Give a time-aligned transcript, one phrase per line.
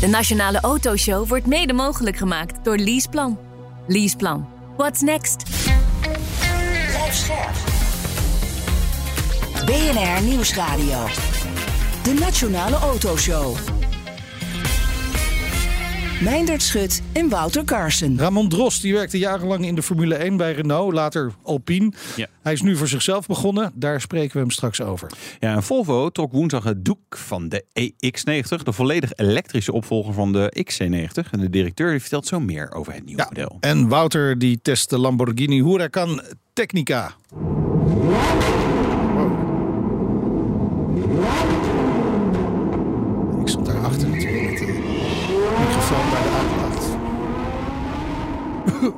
[0.00, 3.38] De Nationale Autoshow wordt mede mogelijk gemaakt door Leaseplan.
[3.86, 4.48] Leaseplan.
[4.76, 5.42] What's next?
[9.66, 11.06] BNR Nieuwsradio.
[12.02, 13.56] De Nationale Autoshow.
[16.22, 18.18] Meindert Schut en Wouter Carson.
[18.18, 21.92] Ramon Drost die werkte jarenlang in de Formule 1 bij Renault, later Alpine.
[22.16, 22.26] Ja.
[22.42, 23.72] Hij is nu voor zichzelf begonnen.
[23.74, 25.10] Daar spreken we hem straks over.
[25.40, 30.32] Ja, en Volvo trok woensdag het doek van de EX90, de volledig elektrische opvolger van
[30.32, 31.30] de XC90.
[31.30, 33.56] En de directeur die vertelt zo meer over het nieuwe model.
[33.60, 37.14] En Wouter die test de Lamborghini Huracan Technica.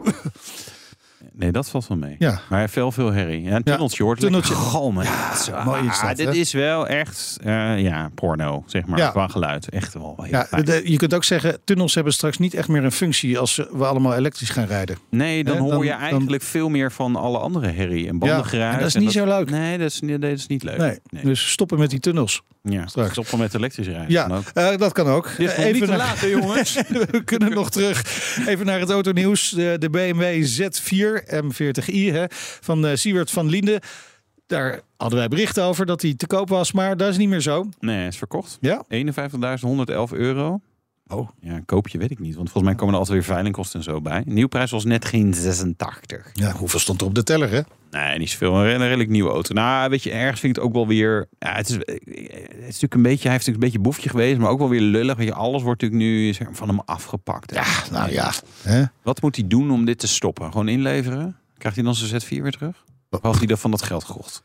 [1.33, 2.17] Nee, dat valt wel mee.
[2.19, 2.41] Ja.
[2.49, 3.43] Maar veel, veel herrie.
[3.43, 4.21] Ja, een tunneltje hoort.
[4.21, 4.55] tunneltje.
[4.55, 5.05] Galmen.
[5.05, 6.33] Ja, mooi is ah, dat, Dit hè?
[6.35, 9.11] is wel echt, eh, ja, porno, zeg maar, Ja.
[9.11, 9.69] qua geluid.
[9.69, 12.93] Echt wel Ja, de- je kunt ook zeggen, tunnels hebben straks niet echt meer een
[12.93, 14.99] functie als we allemaal elektrisch gaan rijden.
[15.11, 18.73] Nee, dan hoor dan- je dan- eigenlijk veel meer van alle andere herrie en bandengeruis.
[18.75, 19.51] en dat is en niet zo leuk.
[19.51, 20.79] Nee, dat is, nee, dat is niet leuk.
[20.79, 22.43] Nee, dus stoppen met die tunnels.
[22.63, 23.13] Ja, straks.
[23.13, 24.11] stoppen met elektrisch rijden.
[24.11, 25.37] Ja, eh, dat kan ook.
[25.37, 26.75] Dit is nog niet te laat, jongens?
[27.11, 28.03] we kunnen nog terug
[28.47, 29.51] even naar het autonieuws.
[29.51, 32.25] De, de BMW Z4 M40i hè,
[32.61, 33.83] van eh Siewert van Liende.
[34.47, 37.41] Daar hadden wij bericht over dat hij te koop was, maar dat is niet meer
[37.41, 37.69] zo.
[37.81, 38.59] Nee, hij is verkocht.
[38.61, 38.85] Ja?
[38.89, 40.61] 51.111 euro.
[41.07, 41.29] Oh.
[41.41, 42.35] Ja, koop je, weet ik niet.
[42.35, 44.23] Want volgens mij komen er altijd weer veilingkosten en zo bij.
[44.27, 46.31] Nieuwprijs was net geen 86.
[46.33, 47.61] Ja, hoeveel stond er op de teller, hè?
[47.91, 48.67] Nee, niet zoveel.
[48.67, 49.55] Een redelijk nieuwe auto.
[49.55, 51.29] Nou, weet je, ergens vind ik het ook wel weer...
[51.39, 51.87] Ja, het, is, het
[52.59, 53.29] is natuurlijk een beetje...
[53.29, 55.17] Hij heeft natuurlijk een beetje boefje geweest, maar ook wel weer lullig.
[55.17, 57.55] Weet je, alles wordt natuurlijk nu zeg van hem afgepakt.
[57.55, 58.33] Ja, Nou ja.
[58.63, 58.85] Hè?
[59.03, 60.51] Wat moet hij doen om dit te stoppen?
[60.51, 61.37] Gewoon inleveren?
[61.59, 62.85] Krijgt hij dan zijn Z4 weer terug?
[63.11, 64.43] Of had hij dat van dat geld gekocht?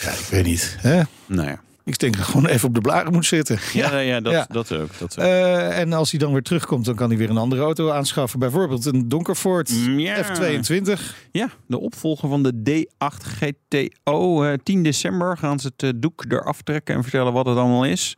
[0.00, 0.76] Ja, ik weet niet.
[0.80, 1.02] Hè?
[1.26, 1.60] Nou ja.
[1.88, 3.58] Ik denk dat gewoon even op de blaren moet zitten.
[3.72, 4.46] Ja, ja, dat, Ja.
[4.50, 4.98] dat ook.
[4.98, 5.24] Dat ook.
[5.24, 8.38] Eh, en als hij dan weer terugkomt, dan kan hij weer een andere auto aanschaffen.
[8.38, 10.24] Bijvoorbeeld een donker Ford ja.
[10.24, 11.00] F22.
[11.32, 14.44] Ja, de opvolger van de D8 GTO.
[14.44, 17.84] Eh, 10 december gaan ze het eh, doek eraf trekken en vertellen wat het allemaal
[17.84, 18.16] is.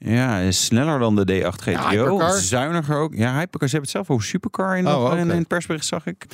[0.00, 1.88] Ja, is sneller dan de D8 GTO.
[1.88, 2.32] hypercar.
[2.38, 3.14] Zuiniger ook.
[3.14, 3.68] Ja, hypercar.
[3.68, 6.26] Ze hebben het zelf over supercar in, Oh, in, in het persbericht, zag ik.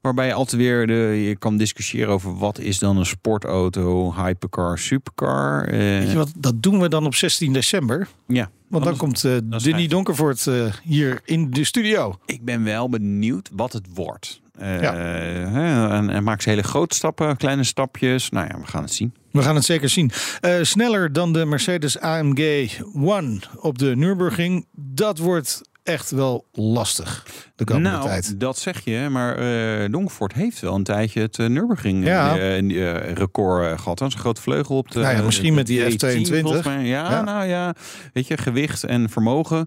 [0.00, 0.92] Waarbij je altijd weer de,
[1.28, 5.64] je kan discussiëren over wat is dan een sportauto, hypercar, supercar.
[5.68, 8.08] Eh, Weet je wat, dat doen we dan op 16 december.
[8.26, 8.50] ja.
[8.68, 9.86] Want dan komt uh, is Denny.
[9.86, 12.18] Donkervoort eh, hier in de studio.
[12.26, 14.40] Ik ben wel benieuwd wat het wordt.
[14.58, 14.94] Eh, Ja.
[14.94, 18.30] hè, en, en maakt ze hele grote stappen, kleine stapjes.
[18.30, 19.14] Nou ja, we gaan het zien.
[19.30, 20.10] We gaan het zeker zien.
[20.40, 24.66] Eh, sneller dan de Mercedes AMG One op de Nürburgring.
[24.72, 27.26] Dat wordt echt wel lastig
[27.56, 28.40] de komende nou, tijd.
[28.40, 32.36] dat zeg je, maar eh Donkvoort heeft wel een tijdje het uh, Nürburgring Ja.
[32.36, 33.98] eh, eh, record eh, gehad.
[33.98, 35.00] Dat is een groot vleugel op de.
[35.00, 35.96] Nou ja, misschien met die de F22.
[36.20, 36.84] 18 volgens mij.
[36.84, 37.22] Ja, Ja.
[37.22, 37.74] nou ja,
[38.12, 39.66] weet je, gewicht en vermogen.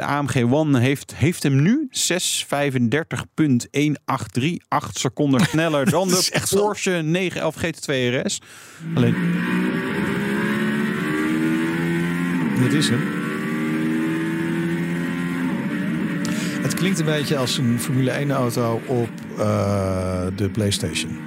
[0.00, 1.96] AMG One heeft, heeft hem nu 635.183,
[4.68, 6.42] 8 seconden sneller dan de.
[6.50, 7.92] Porsche 911 GT2
[8.24, 8.38] RS.
[8.94, 9.14] Alleen
[12.60, 13.23] Dit is hem.
[16.64, 19.08] Het klinkt een beetje als een Formule 1 auto op
[19.38, 21.18] eh, de PlayStation.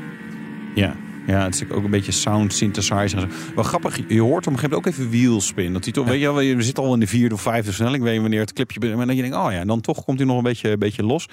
[0.75, 0.96] Ja,
[1.28, 3.18] ja, het is ook een beetje sound synthesizer.
[3.20, 3.30] en.
[3.56, 5.74] Wel grappig, je hoort op een gegeven moment ook even wheelspin.
[5.74, 8.03] Dat hij toch, weet je wel, je zit al in de vierde of vijfde versnelling.
[8.03, 8.98] Weet je wanneer het clipje begint.
[8.98, 11.03] Maar dan je denkt, oh ja, dan toch komt hij nog een beetje, een beetje
[11.03, 11.28] los.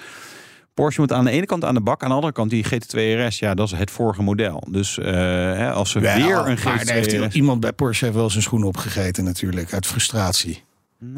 [0.73, 2.99] Porsche moet aan de ene kant aan de bak, aan de andere kant die GT2
[3.25, 3.39] RS.
[3.39, 4.67] Ja, dat is het vorige model.
[4.71, 7.33] Dus eh, hè, als ze Ja, weer een maar daar heeft GT2 RS...
[7.33, 10.63] iemand bij Porsche heeft wel zijn schoenen opgegeten natuurlijk, uit frustratie.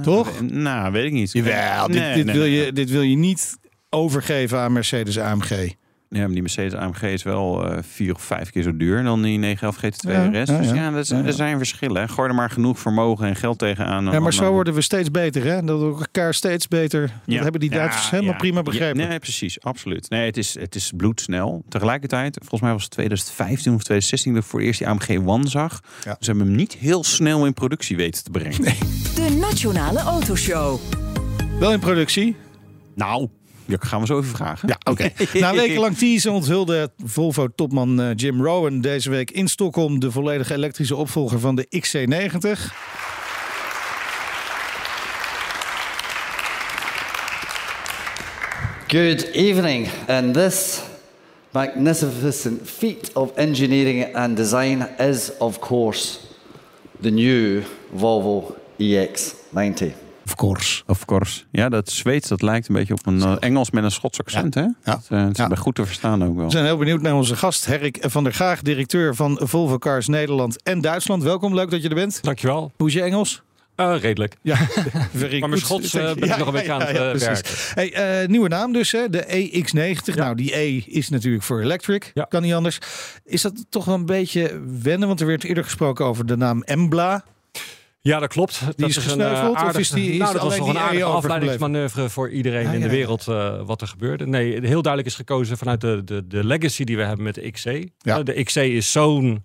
[0.01, 0.41] Toch?
[0.41, 1.31] Nou, weet ik niet.
[1.31, 2.65] Jawel, dit, Nee, dit, nee, wil nee.
[2.65, 3.57] Je, dit wil je niet
[3.89, 5.73] overgeven aan Mercedes AMG.
[6.09, 9.21] Ja, maar die Mercedes AMG is wel eh, vier of vijf keer zo duur dan
[9.21, 10.49] die 911 GT2 Ja, RS.
[10.49, 10.91] ja, Dus ja.
[10.91, 11.23] dat is- Ja, ja.
[11.23, 12.01] er zijn verschillen.
[12.01, 12.07] hè.
[12.07, 14.05] Gooi er maar genoeg vermogen en geld tegenaan.
[14.05, 15.61] Ja, dan- maar zo dan- worden we steeds beter, hè?
[15.63, 17.11] Dat we elkaar steeds beter.
[17.25, 18.37] Dat hebben die Duitsers Ja, helemaal ja.
[18.39, 19.01] prima begrepen.
[19.01, 20.09] Ja, nee, precies, absoluut.
[20.09, 21.63] Nee, het is, het is bloedsnel.
[21.69, 25.27] Tegelijkertijd, volgens mij was het 2015 of 2016 dat ik voor het eerst die AMG
[25.27, 25.79] One zag.
[26.03, 26.15] Ja.
[26.19, 28.63] Ze hebben hem niet heel snel in productie weten te brengen.
[28.63, 30.79] De Nationale Autoshow.
[31.59, 32.35] Wel in productie.
[32.95, 33.27] Nou,
[33.67, 34.67] ja, gaan we zo even vragen.
[34.67, 35.11] Ja, oké.
[35.39, 40.95] Na wekenlang teasen onthulde Volvo-topman eh, Jim Rowan deze week in Stockholm de volledige elektrische
[40.95, 42.49] opvolger van de XC90.
[48.87, 50.81] Good evening, and this
[51.51, 56.19] magnificent feat of engineering and design is, of course,
[57.01, 57.63] the new
[57.95, 60.06] Volvo EX90.
[60.27, 60.83] Of course.
[60.87, 61.43] Of course.
[61.51, 64.53] Ja, dat Zweeds, dat lijkt een beetje op een eh, Engels met een Schots accent,
[64.53, 64.65] hè?
[64.83, 65.47] Dat, eh, dat is Ja.
[65.47, 66.45] bij goed te verstaan ook wel.
[66.45, 70.07] We zijn heel benieuwd naar onze gast, Herrik van der Graag, directeur van Volvo Cars
[70.07, 71.23] Nederland en Duitsland.
[71.23, 72.23] Welkom, leuk dat je er bent.
[72.23, 72.71] Dankjewel.
[72.77, 73.41] Hoe is je Engels?
[73.75, 74.35] Eh, redelijk.
[74.41, 74.55] Ja,
[75.15, 75.61] very Maar mijn.
[75.61, 77.51] Schots eh, ben ik nog een beetje aan het werken.
[77.73, 79.09] Hey, eh, nieuwe naam dus, hè?
[79.09, 80.15] de EX90.
[80.15, 82.11] Nou, die E is natuurlijk voor electric.
[82.13, 82.23] Ja.
[82.23, 82.77] Kan niet anders.
[83.25, 85.07] Is dat toch wel een beetje wennen?
[85.07, 87.23] Want er werd eerder gesproken over de naam Embla.
[88.07, 88.61] Ja, dat klopt.
[88.75, 90.81] dat is een, gesneuveld, eh, of is die- is nou, dat was nog een die
[90.81, 94.27] E aardige afleidingsmanoeuvre voor iedereen Ah, in ja, de wereld eh, wat er gebeurde.
[94.27, 97.51] Nee, heel duidelijk is gekozen vanuit de, de, de legacy die we hebben met de
[97.51, 97.69] XC.
[97.97, 98.23] Ja.
[98.23, 99.43] De XC is zo'n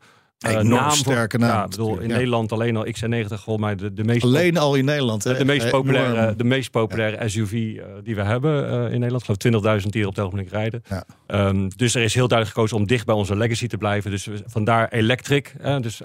[0.48, 0.90] Enorm naam.
[0.90, 2.14] sterke naam Ja, ik bedoel, in ja.
[2.14, 5.24] Nederland alleen al XC90 volgens mij de, de meest Alleen al in Nederland.
[5.24, 5.34] Hè?
[5.34, 5.82] de meest Enorm.
[5.82, 7.50] populaire, de meest populaire SUV
[8.02, 9.28] die we hebben in Nederland.
[9.28, 10.82] Ik geloof 20.000 die er op het ogenblik rijden.
[10.88, 11.04] Ja.
[11.26, 14.10] Ehm, dus er is heel duidelijk gekozen om dicht bij onze legacy te blijven.
[14.10, 16.02] Dus vandaar electric, dus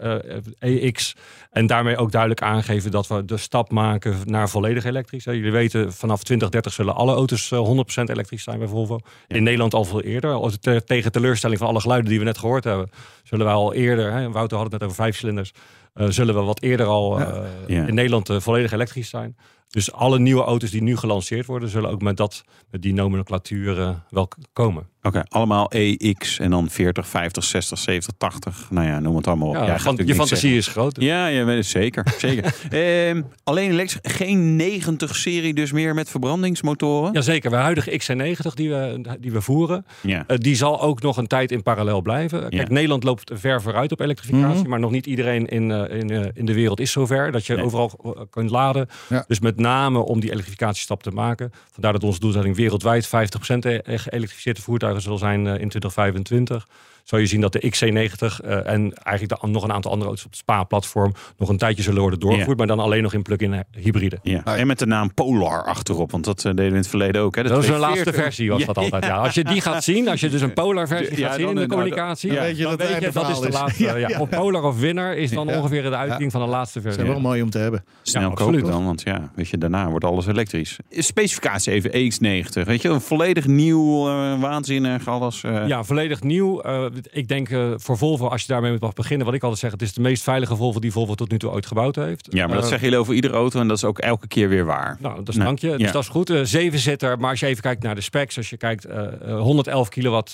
[0.59, 1.15] EX.
[1.57, 5.24] En daarmee ook duidelijk aangeven dat we de stap maken naar volledig elektrisch.
[5.24, 7.68] Jullie weten, vanaf 2030 zullen alle auto's eh,
[8.01, 9.00] 100% elektrisch zijn bij Volvo.
[9.27, 10.31] In Nederland al veel eerder.
[10.33, 12.89] Als te- tegen teleurstelling van alle geluiden die we net gehoord hebben,
[13.24, 15.51] zullen wij al eerder, hè, Wouter had het net over vijf cilinders,
[15.94, 17.86] eh, zullen we wat eerder al eh, Ja.
[17.88, 19.36] in Nederland eh, volledig elektrisch zijn.
[19.68, 23.80] Dus alle nieuwe auto's die nu gelanceerd worden, zullen ook met, dat, met die nomenclatuur
[23.80, 24.89] eh, wel komen.
[25.01, 28.67] Oké, allemaal EX en dan 40, 50, 60, 70, 80.
[28.69, 29.55] Nou ja, noem het allemaal op.
[29.55, 30.57] Ja, van- je fantasie zeggen.
[30.57, 31.01] is groot.
[31.01, 32.05] Ja, ja weet zeker.
[32.17, 32.55] zeker.
[32.69, 37.13] Ehm, alleen elektrisch, geen 90-serie dus meer met verbrandingsmotoren?
[37.13, 40.23] Jazeker, de huidige XC90 die we, die we voeren, Ja.
[40.27, 42.39] eh, die zal ook nog een tijd in parallel blijven.
[42.49, 42.73] Kijk, Ja.
[42.73, 44.69] Nederland loopt ver vooruit op elektrificatie, Mhm.
[44.69, 47.55] maar nog niet iedereen in, eh, in, eh, in de wereld is zover dat je
[47.55, 47.63] Nee.
[47.65, 48.88] overal kunt laden.
[49.09, 49.23] Ja.
[49.27, 51.51] Dus met name om die elektrificatiestap te maken.
[51.71, 56.68] Vandaar dat onze doelstelling wereldwijd 50% e- geëlektrificeerde voertuigen zal zijn eh, in 2025.
[57.07, 60.25] Zal je zien dat de XC90 eh, en eigenlijk de, nog een aantal andere auto's
[60.25, 62.56] op het SPA-platform nog een tijdje zullen worden doorgevoerd, Ja.
[62.65, 64.19] maar dan alleen nog in plug-in eh, hybride.
[64.24, 64.44] Ja.
[64.44, 67.36] En met de naam Polar achterop, want dat eh, deden we in het verleden ook.
[67.36, 67.44] Hè?
[67.44, 68.13] De Dat is een 240.
[68.13, 69.04] laatste versie, was dat altijd.
[69.06, 69.18] Ja.
[69.18, 71.54] Als je die gaat zien, als je dus een Polar versie Ja, gaat zien in
[71.54, 73.83] de nou, communicatie, dan weet je dan dat weet je dat is de laatste.
[73.83, 74.19] Ja, Ja, ja.
[74.19, 75.57] Op Polar of Winner is dan Ja.
[75.57, 77.04] ongeveer de uiting van de laatste Dat versie.
[77.07, 77.83] is wel mooi om te hebben.
[78.01, 78.65] Snel Ja, kopen absoluut.
[78.65, 80.77] dan, want ja, weet je, daarna wordt alles elektrisch.
[80.89, 82.63] Specificatie even, EX90.
[82.65, 84.04] Weet je, een volledig nieuw,
[84.39, 85.44] waanzinnig, alles.
[85.44, 86.62] eh, Ja, volledig nieuw.
[86.62, 89.71] Eh, ik denk eh, voor Volvo, als je daarmee mag beginnen, wat ik altijd zeg,
[89.71, 92.27] het is de meest veilige Volvo die Volvo tot nu toe ooit gebouwd heeft.
[92.29, 94.49] Ja, maar dat Eh, zeggen jullie over iedere auto en dat is ook elke keer
[94.49, 94.97] weer waar.
[94.99, 95.69] Nou, dat is Nou, dank je.
[95.69, 95.77] ja.
[95.77, 96.29] Dus dat is goed.
[96.29, 99.39] Eh, Zevenzitter, maar als je even kijkt naar de specs, als je kijkt, eh, eh,
[99.39, 100.33] 111 kilowatt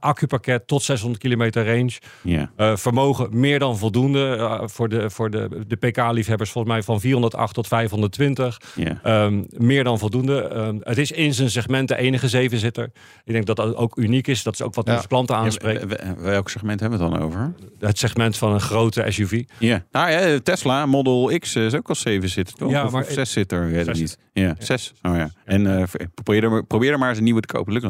[0.00, 1.90] accupakket tot 600 kilometer range.
[2.22, 2.50] Ja.
[2.76, 7.66] Vermogen meer dan voldoende voor de, voor de, de PK-liefhebbers, volgens mij van 408 tot
[7.66, 8.60] 520.
[8.74, 9.00] Ja.
[9.02, 10.40] Ehm, meer dan voldoende.
[10.42, 12.84] Ehm, het is in zijn segment de enige zevenzitter.
[13.24, 14.42] Ik denk dat dat ook uniek is.
[14.42, 14.94] Dat is ook wat Ja.
[14.94, 15.77] onze klanten aanspreekt.
[16.18, 17.54] Welk segment hebben we het dan over?
[17.78, 19.42] Het segment van een grote SUV.
[19.58, 19.84] Ja.
[19.90, 22.70] Nou ja, Tesla Model X is ook al 7 zitter, toch?
[22.70, 24.18] Ja, of, maar- of 6 zitter, weet ik niet.
[24.32, 24.92] Ja, 6.
[25.02, 25.30] Oh ja.
[25.44, 25.82] En eh,
[26.14, 27.72] probeer, er, maar- probeer er maar eens een nieuwe te kopen.
[27.72, 27.84] Lukt.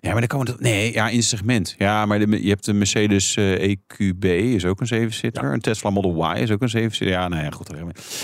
[0.00, 0.54] Ja, maar dan komen we...
[0.58, 1.74] Nee, ja, in het segment.
[1.78, 5.44] Ja, maar de, je hebt de Mercedes eh, EQB, is ook een 7 zitter.
[5.44, 5.52] Ja.
[5.52, 7.16] Een Tesla Model Y is ook een 7 zitter.
[7.16, 7.70] Ja, nou ja, goed.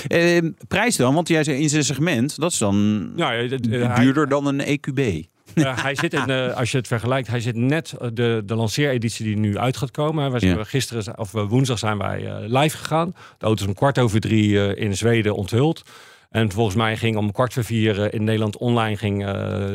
[0.09, 0.39] Eh,
[0.69, 3.97] prijs dan, want jij zei in zijn segment, dat is dan Ja, ja, het- eh,
[3.97, 5.27] duurder dan een EQB.
[5.55, 8.55] Eh, hij zit in, eh, als je het vergelijkt, hij zit net eh, de, de
[8.55, 10.31] lanceereditie die nu uit gaat komen.
[10.31, 10.65] Wij zijn Ja.
[10.65, 13.15] gisteren of woensdag zijn wij live gegaan.
[13.39, 15.83] De auto is om kwart over drie in Zweden onthuld.
[16.33, 19.33] En volgens mij ging om kwart voor vier eh, in Nederland online ging, eh,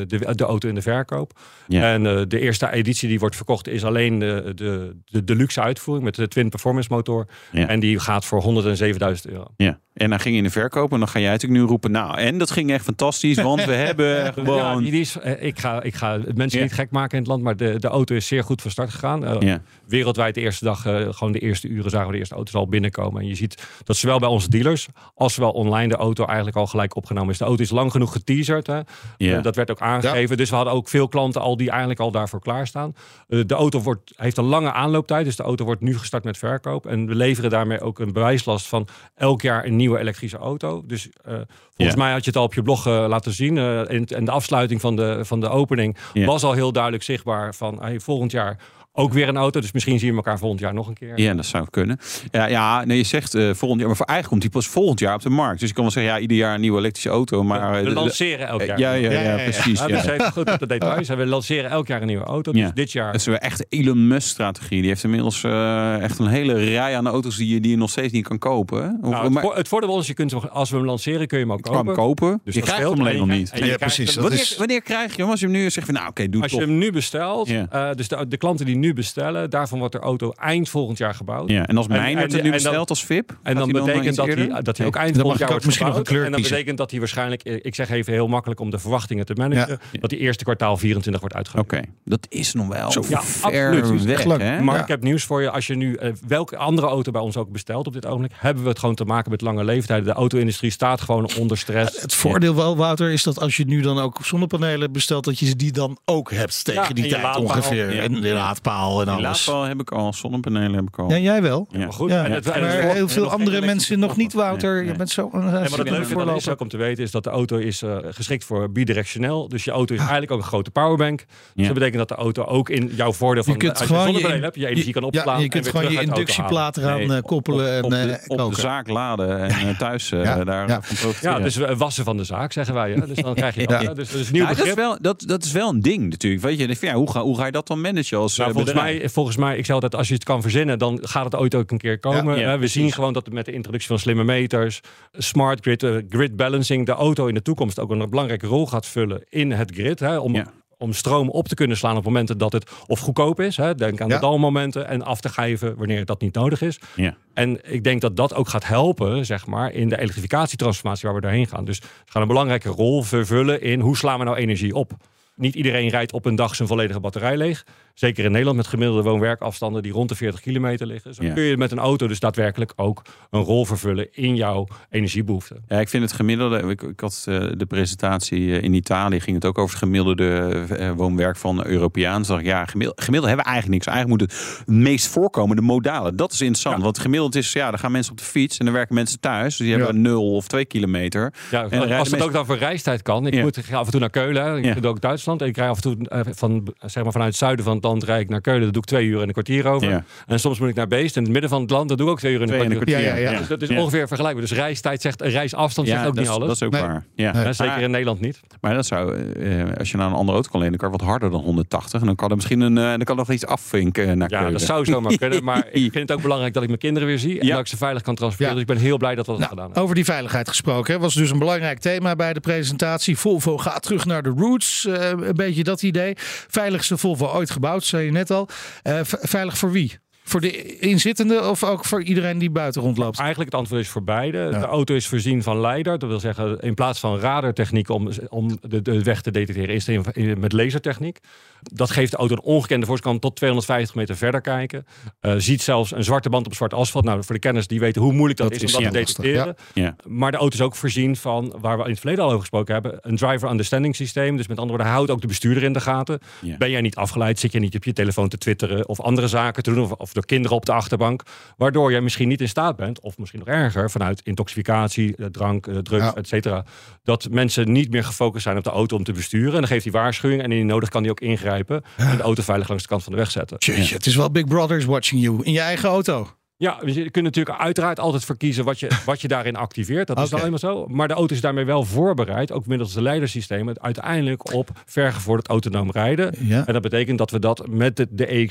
[0.08, 1.32] de, de auto in de verkoop.
[1.68, 1.94] Ja.
[1.94, 6.06] En eh, de eerste editie die wordt verkocht is alleen de, de, de deluxe uitvoering
[6.06, 7.28] met de Twin Performance motor.
[7.52, 7.68] Ja.
[7.68, 9.46] En die gaat voor 107.000 euro.
[9.58, 11.92] Ja, en dan ging je in de verkoop en dan ga jij natuurlijk nu roepen...
[11.92, 14.84] nou, en dat ging echt fantastisch, want we hebben Ja, gewoon...
[14.84, 16.66] die is, eh, ik, ga, ik ga mensen Ja.
[16.66, 18.90] niet gek maken in het land, maar de, de auto is zeer goed van start
[18.90, 19.38] gegaan.
[19.40, 19.62] Ja.
[19.88, 23.22] Wereldwijd de eerste dag, gewoon de eerste uren zagen we de eerste auto's al binnenkomen.
[23.22, 26.68] En je ziet dat zowel bij onze dealers als zowel online de auto eigenlijk al
[26.68, 27.38] gelijk opgenomen is.
[27.38, 28.68] De auto is lang genoeg geteaserd.
[28.68, 28.80] Hè.
[29.18, 29.38] Ja.
[29.38, 30.38] Eh, dat werd ook aangegeven.
[30.38, 32.96] Dus we hadden ook veel klanten al die eigenlijk al daarvoor klaarstaan.
[33.28, 36.38] Eh, de auto wordt, heeft een lange aanlooptijd, dus de auto wordt nu gestart met
[36.38, 36.86] verkoop.
[36.86, 40.84] En we leveren daarmee ook een bewijslast van elk jaar een nieuwe elektrische auto.
[40.86, 41.34] Dus eh,
[41.76, 43.58] volgens mij had je het al op je blog laten zien.
[43.58, 47.82] en, en de afsluiting van de, van de opening was al heel duidelijk zichtbaar van
[47.82, 48.58] hey, volgend jaar
[48.98, 49.60] ook weer een auto.
[49.60, 51.20] Dus misschien zien we elkaar volgend jaar nog een keer.
[51.20, 52.00] Ja, dat zou kunnen.
[52.32, 55.00] Ja, ja nee, je zegt uh, volgend jaar, maar voor eigenlijk komt die pas volgend
[55.00, 55.60] jaar op de markt.
[55.60, 57.44] Dus ik kan wel zeggen, ja, ieder jaar een nieuwe elektrische auto.
[57.44, 58.80] Maar we, we de, lanceren elk jaar.
[58.80, 59.80] Ja, ja, ja, ja, ja precies.
[59.80, 60.30] Ja, ja.
[60.32, 61.08] Goed op de details.
[61.08, 62.52] We lanceren elk jaar een nieuwe auto.
[62.52, 63.12] Dus dit jaar.
[63.12, 64.80] Dat is weer echt Elon Musk strategie.
[64.80, 67.90] Die heeft inmiddels uh, echt een hele rij aan auto's die je, die je nog
[67.90, 69.00] steeds niet kan kopen.
[69.02, 71.54] Of, nou, het, het voordeel is, je kunt, als we hem lanceren, kun je hem
[71.54, 71.94] ook kopen.
[71.94, 72.42] kopen.
[72.44, 73.52] Dus je krijgt hem alleen nog niet.
[73.54, 74.16] Ja, precies.
[74.16, 75.32] Wanneer, wanneer krijg je hem?
[75.32, 77.48] Als je hem nu zegt van, nou oké, doe Als je hem nu bestelt,
[77.96, 81.50] dus de, de klanten die nu bestellen, daarvan wordt de auto eind volgend jaar gebouwd.
[81.50, 83.38] Ja, en als mijn het nu bestelt als VIP?
[83.44, 86.08] En dan betekent dat hij, dat hij ook eind volgend jaar wordt misschien gebouwd.
[86.08, 89.34] En dan betekent dat hij waarschijnlijk, ik zeg even heel makkelijk om de verwachtingen te
[89.34, 91.74] managen, dat die eerste kwartaal 24 wordt uitgevoerd.
[91.74, 94.04] Oké, dat is nog wel Zo ja, absoluut.
[94.04, 95.50] Weg, maar ik heb nieuws voor je.
[95.50, 98.64] Als je nu uh, welke andere auto bij ons ook bestelt op dit ogenblik, hebben
[98.64, 100.06] we het gewoon te maken met lange leeftijden.
[100.06, 102.02] De auto-industrie staat gewoon onder stress.
[102.02, 105.56] Het voordeel wel, Wouter, is dat als je nu dan ook zonnepanelen bestelt, dat je
[105.56, 107.96] die dan ook hebt tegen die tijd ongeveer.
[107.96, 108.02] Ja.
[108.02, 109.46] En de laadpaal en alles.
[109.46, 111.10] heb ik al, zonnepanelen heb ik al.
[111.10, 111.68] Ja, jij wel.
[111.72, 111.78] Ja.
[111.78, 112.10] Maar goed.
[112.10, 112.26] Ja.
[112.26, 114.84] En het, maar heel veel andere mensen nog niet, Wouter.
[114.84, 117.12] Je bent zo een en wat het leuke dan is ook om te weten, is
[117.12, 119.48] dat de auto is uh, geschikt voor bidirectioneel.
[119.48, 121.26] Dus je auto is eigenlijk ook een grote powerbank.
[121.56, 123.96] Dus dat betekent dat de auto ook in jouw voordeel van je kunt als je
[123.96, 125.38] zonnepanelen hebt, je energie kan opslaan.
[125.38, 128.62] Ja, je kunt gewoon je inductieplaat eraan nee, koppelen op, en op de, op de
[128.62, 130.80] zaak laden en thuis daar
[131.22, 131.40] ja.
[131.40, 132.92] dus wassen van de zaak, zeggen wij.
[132.92, 133.08] Hè?
[133.08, 133.82] Dus dan krijg je dat.
[133.82, 133.94] Ja.
[133.94, 134.78] Dus dat is nieuw Ja, dat, is begrip.
[134.78, 136.44] wel, dat, dat is wel een ding natuurlijk.
[136.44, 139.00] Weet je, ja, hoe, ga, hoe ga je dat dan managen als Nou, eh, volgens,
[139.00, 141.56] mij, volgens mij, ik zei altijd, als je het kan verzinnen, dan gaat het ooit
[141.56, 142.36] ook een keer komen.
[142.36, 144.80] Ja, ja, Hè, we zien gewoon dat met de introductie van slimme meters,
[145.12, 148.86] smart grid, eh, grid balancing, de auto in de toekomst ook een belangrijke rol gaat
[148.86, 150.00] vullen in het grid.
[150.00, 150.46] Hè, om, Ja.
[150.78, 153.58] om stroom op te kunnen slaan op momenten dat het of goedkoop is.
[153.58, 154.16] Hè, denk aan Ja.
[154.16, 156.80] de dalmomenten en af te geven wanneer dat niet nodig is.
[156.96, 157.16] Ja.
[157.34, 161.22] En ik denk dat dat ook gaat helpen, zeg maar, in de elektrificatietransformatie waar we
[161.22, 161.66] doorheen gaan.
[161.66, 164.92] Dus het gaat een belangrijke rol vervullen in hoe slaan we nou energie op.
[165.36, 167.66] Niet iedereen rijdt op een dag zijn volledige batterij leeg.
[167.98, 171.14] Zeker in Nederland met gemiddelde woon-werkafstanden die rond de 40 kilometer liggen.
[171.14, 171.34] Zo Ja.
[171.34, 175.64] kun je met een auto dus daadwerkelijk ook een rol vervullen in jouw energiebehoeften.
[175.68, 176.58] Ja, ik vind het gemiddelde.
[176.70, 180.66] Ik, ik had eh, de presentatie eh, in Italië, ging het ook over het gemiddelde
[180.78, 182.26] eh, woonwerk van Europeaan.
[182.26, 183.96] Zag ik, ja, gemiddeld, gemiddeld hebben we eigenlijk niks.
[183.96, 186.16] Eigenlijk moet het, meest voorkomende modalen.
[186.16, 186.84] Dat is interessant.
[186.84, 189.58] Want gemiddeld is, ja, dan gaan mensen op de fiets en dan werken mensen thuis.
[189.58, 191.34] Dus die hebben nul of twee kilometer.
[191.52, 193.28] Ja, rijden als het mensen- ook dan voor reistijd kan.
[193.28, 194.58] Ik moet af en toe naar Keulen.
[194.58, 194.74] Ik Ja.
[194.74, 195.42] doe ook Duitsland.
[195.42, 195.96] En ik rij af en toe
[196.36, 198.64] van, zeg maar, vanuit het zuiden van het land rijd ik naar Keulen.
[198.64, 199.90] Dat doe ik twee uur en een kwartier over.
[199.90, 200.04] Ja.
[200.26, 201.16] En soms moet ik naar Beest.
[201.16, 201.90] In het midden van het land.
[201.90, 202.96] Dat doe ik ook twee uur en een Twee en een kwartier.
[202.98, 203.22] kwartier.
[203.24, 203.40] Ja, ja, ja.
[203.40, 203.80] Dus dat is Ja.
[203.82, 204.46] ongeveer vergelijkbaar.
[204.48, 206.48] Dus reistijd zegt, reisafstand zegt ook dat, niet is- alles.
[206.48, 206.82] dat is ook Nee.
[206.82, 207.06] waar.
[207.16, 207.32] Ja.
[207.32, 207.54] Nee.
[207.54, 208.40] Zeker Maar- in Nederland niet.
[208.62, 211.32] Maar dat zou, eh, als je naar een andere auto kan lenen, kan wat harder
[211.32, 212.00] dan 180.
[212.00, 214.38] En dan kan er misschien een, eh, dan kan er nog iets afvinken naar Ja,
[214.38, 214.54] Keulen.
[214.54, 215.44] dat zou zomaar kunnen.
[215.44, 217.40] Maar ik vind het ook belangrijk dat ik mijn kinderen weer zie.
[217.40, 217.52] En Ja.
[217.52, 218.56] dat ik ze veilig kan transporteren.
[218.60, 218.66] Ja.
[218.66, 219.84] Dus ik ben heel blij dat we dat Nou, gedaan hebben.
[219.84, 220.94] over die veiligheid gesproken.
[220.94, 223.18] hè, was dus een belangrijk thema bij de presentatie.
[223.18, 224.86] Volvo gaat terug naar de roots.
[224.86, 226.14] eh, een beetje dat idee.
[226.48, 228.50] Veiligste Volvo ooit gebouwd, zei je net al.
[228.82, 230.00] Eh, veilig voor wie?
[230.28, 233.20] Voor de inzittenden of ook voor iedereen die buiten rondloopt?
[233.20, 234.50] Eigenlijk het antwoord is voor beide.
[234.50, 236.00] De auto is voorzien van leider.
[236.00, 239.88] Dat wil zeggen, in plaats van radartechniek om, om de, de weg te detecteren, is
[239.88, 241.18] het in- met lasertechniek.
[241.62, 244.86] Dat geeft de auto een ongekende voorkant tot 250 meter verder kijken.
[245.20, 247.04] Eh, ziet zelfs een zwarte band op zwart asfalt.
[247.06, 248.98] Nou, voor de kenners die weten hoe moeilijk dat, Dat is, is om dat te
[248.98, 249.56] detecteren.
[249.74, 249.96] Ja.
[250.08, 252.74] Maar de auto is ook voorzien van, waar we in het verleden al over gesproken
[252.74, 254.38] hebben, een driver understanding systeem.
[254.38, 256.20] Dus met andere woorden, houdt ook de bestuurder in de gaten.
[256.42, 256.58] Ja.
[256.58, 259.64] Ben jij niet afgeleid, zit je niet op je telefoon te twitteren of andere zaken
[259.64, 261.22] te doen, of, of door kinderen op de achterbank,
[261.58, 265.68] waardoor je misschien niet in staat bent, of misschien nog erger, vanuit intoxicatie, eh, drank,
[265.68, 266.16] eh, drugs, Ja.
[266.16, 266.66] et cetera,
[267.04, 269.54] dat mensen niet meer gefocust zijn op de auto om te besturen.
[269.54, 272.44] En dan geeft hij waarschuwing en indien nodig kan hij ook ingrijpen en de auto
[272.44, 273.58] veilig langs de kant van de weg zetten.
[273.60, 276.37] Jeetje, het is wel Big Brother's watching you in je eigen auto.
[276.60, 280.08] Ja, dus je kunt natuurlijk uiteraard altijd verkiezen wat je, wat je daarin activeert.
[280.08, 280.88] Dat is nou eenmaal zo.
[280.88, 285.92] Maar de auto is daarmee wel voorbereid, ook middels de leidersystemen, uiteindelijk op vergevorderd autonoom
[285.92, 286.34] rijden.
[286.40, 286.64] Ja.
[286.68, 288.48] En dat betekent dat we dat met de, de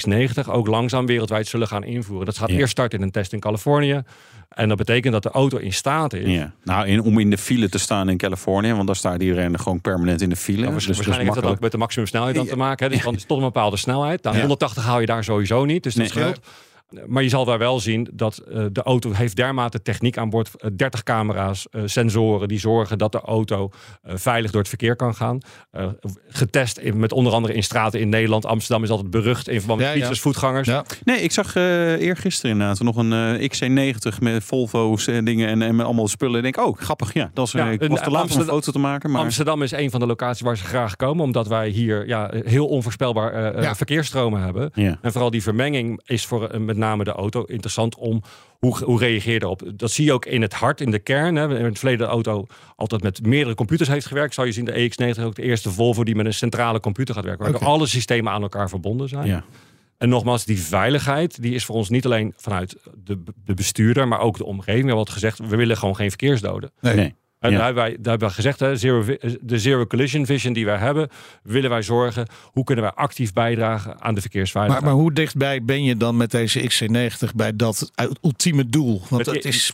[0.46, 2.26] EX90 ook langzaam wereldwijd zullen gaan invoeren.
[2.26, 2.56] Dat gaat Ja.
[2.56, 4.02] eerst starten in een test in Californië.
[4.48, 6.30] En dat betekent dat de auto in staat is.
[6.30, 6.52] Ja.
[6.64, 9.80] Nou, in, om in de file te staan in Californië, want daar staat iedereen gewoon
[9.80, 10.60] permanent in de file.
[10.62, 12.86] Nou, dus waarschijnlijk heeft dat ook met de maximumsnelheid dan te maken.
[12.86, 12.92] Hè?
[12.94, 14.22] Dus dan is een bepaalde snelheid.
[14.22, 14.40] Nou, Ja.
[14.40, 16.12] 180 haal je daar sowieso niet, dus dat Nee.
[16.12, 16.40] scheelt.
[17.06, 20.50] Maar je zal daar wel zien dat eh, de auto heeft dermate techniek aan boord.
[20.56, 23.70] eh, 30 camera's, eh, sensoren die zorgen dat de auto
[24.02, 25.38] eh, veilig door het verkeer kan gaan.
[25.70, 25.86] Eh,
[26.28, 28.46] getest in, met onder andere in straten in Nederland.
[28.46, 29.98] Amsterdam is altijd berucht in verband met Ja, ja.
[29.98, 30.68] fietsers, voetgangers.
[30.68, 30.84] Ja.
[31.04, 35.62] Nee, ik zag eh eergisteren inderdaad nog een eh, XC90 met Volvo's en dingen en,
[35.62, 36.36] en met allemaal spullen.
[36.44, 37.12] Ik denk, oh, grappig.
[37.12, 39.10] Ja, dat is, Ja, ik een- was te laat om een Amsterdam- foto te maken.
[39.10, 41.24] Maar Amsterdam is een van de locaties waar ze graag komen.
[41.24, 43.74] Omdat wij hier ja, heel onvoorspelbaar eh, eh, Ja.
[43.74, 44.70] verkeersstromen hebben.
[44.74, 44.98] Ja.
[45.02, 48.22] En vooral die vermenging is voor eh, met name de auto interessant om
[48.58, 49.62] hoe, hoe reageer je erop.
[49.74, 51.36] Dat zie je ook in het hart, in de kern.
[51.36, 51.58] Hè.
[51.58, 54.34] In het verleden de auto altijd met meerdere computers heeft gewerkt.
[54.34, 57.24] Zou je zien, de EX90 ook de eerste Volvo die met een centrale computer gaat
[57.24, 57.52] werken.
[57.52, 59.26] Waar alle systemen aan elkaar verbonden zijn.
[59.26, 59.44] ja.
[59.98, 64.20] En nogmaals, die veiligheid die is voor ons niet alleen vanuit de, de bestuurder, maar
[64.20, 64.82] ook de omgeving.
[64.82, 66.70] We hebben altijd gezegd, we willen gewoon geen verkeersdoden.
[66.80, 66.94] Nee.
[66.94, 67.14] Nee.
[67.46, 67.56] En Ja.
[67.56, 70.64] daar, hebben wij, daar hebben we gezegd, hè, zero, vi- de zero collision vision die
[70.64, 71.08] wij hebben,
[71.42, 74.84] willen wij zorgen, hoe kunnen wij actief bijdragen aan de Maar, verkeersveiligheid.
[74.84, 77.90] maar hoe dichtbij ben je dan met deze XC90 bij dat
[78.22, 79.02] ultieme doel?
[79.08, 79.72] Want Met het is.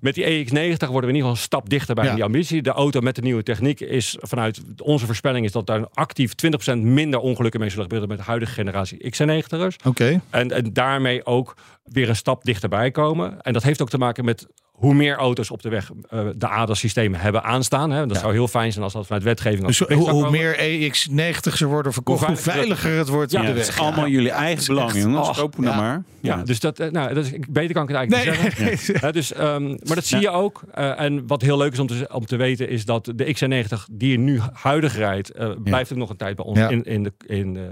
[0.00, 2.14] Met die EX90 worden we in ieder geval een stap dichter bij Ja.
[2.14, 2.62] die ambitie.
[2.62, 6.82] De auto met de nieuwe techniek is vanuit onze voorspelling is dat daar actief 20%
[6.82, 9.76] minder ongelukken mee zullen gebeuren met de huidige generatie XC90'ers.
[9.86, 10.20] Oké.
[10.30, 13.40] En, en daarmee ook weer een stap dichterbij komen.
[13.42, 14.46] En dat heeft ook te maken met
[14.78, 17.90] hoe meer auto's op de weg eh, de ADAS-systemen hebben aanstaan.
[17.90, 18.06] Hè.
[18.06, 19.66] Dat zou heel fijn zijn als dat vanuit wetgeving...
[19.66, 23.50] Dus hoe, meer EX90's er worden verkocht, hoe Hoe veiliger, het wordt Ja, op de
[23.50, 23.66] Ja, weg.
[23.66, 25.28] het is allemaal jullie eigen belang, jongens.
[25.28, 25.68] oh, Kopen ja.
[25.68, 26.02] nou maar.
[26.20, 28.70] Ja, dus dat, eh, nou, dat is, beter kan ik het eigenlijk Nee.
[28.70, 29.00] niet zeggen.
[29.06, 30.62] Hè, dus, ehm, maar dat zie je ook.
[30.74, 33.84] Eh, en wat heel leuk is om te, om te weten, is dat de XC90
[33.90, 36.68] die je nu huidig rijdt, eh, blijft ook nog een tijd bij ons Ja.
[36.68, 37.62] in, in, de, in, eh,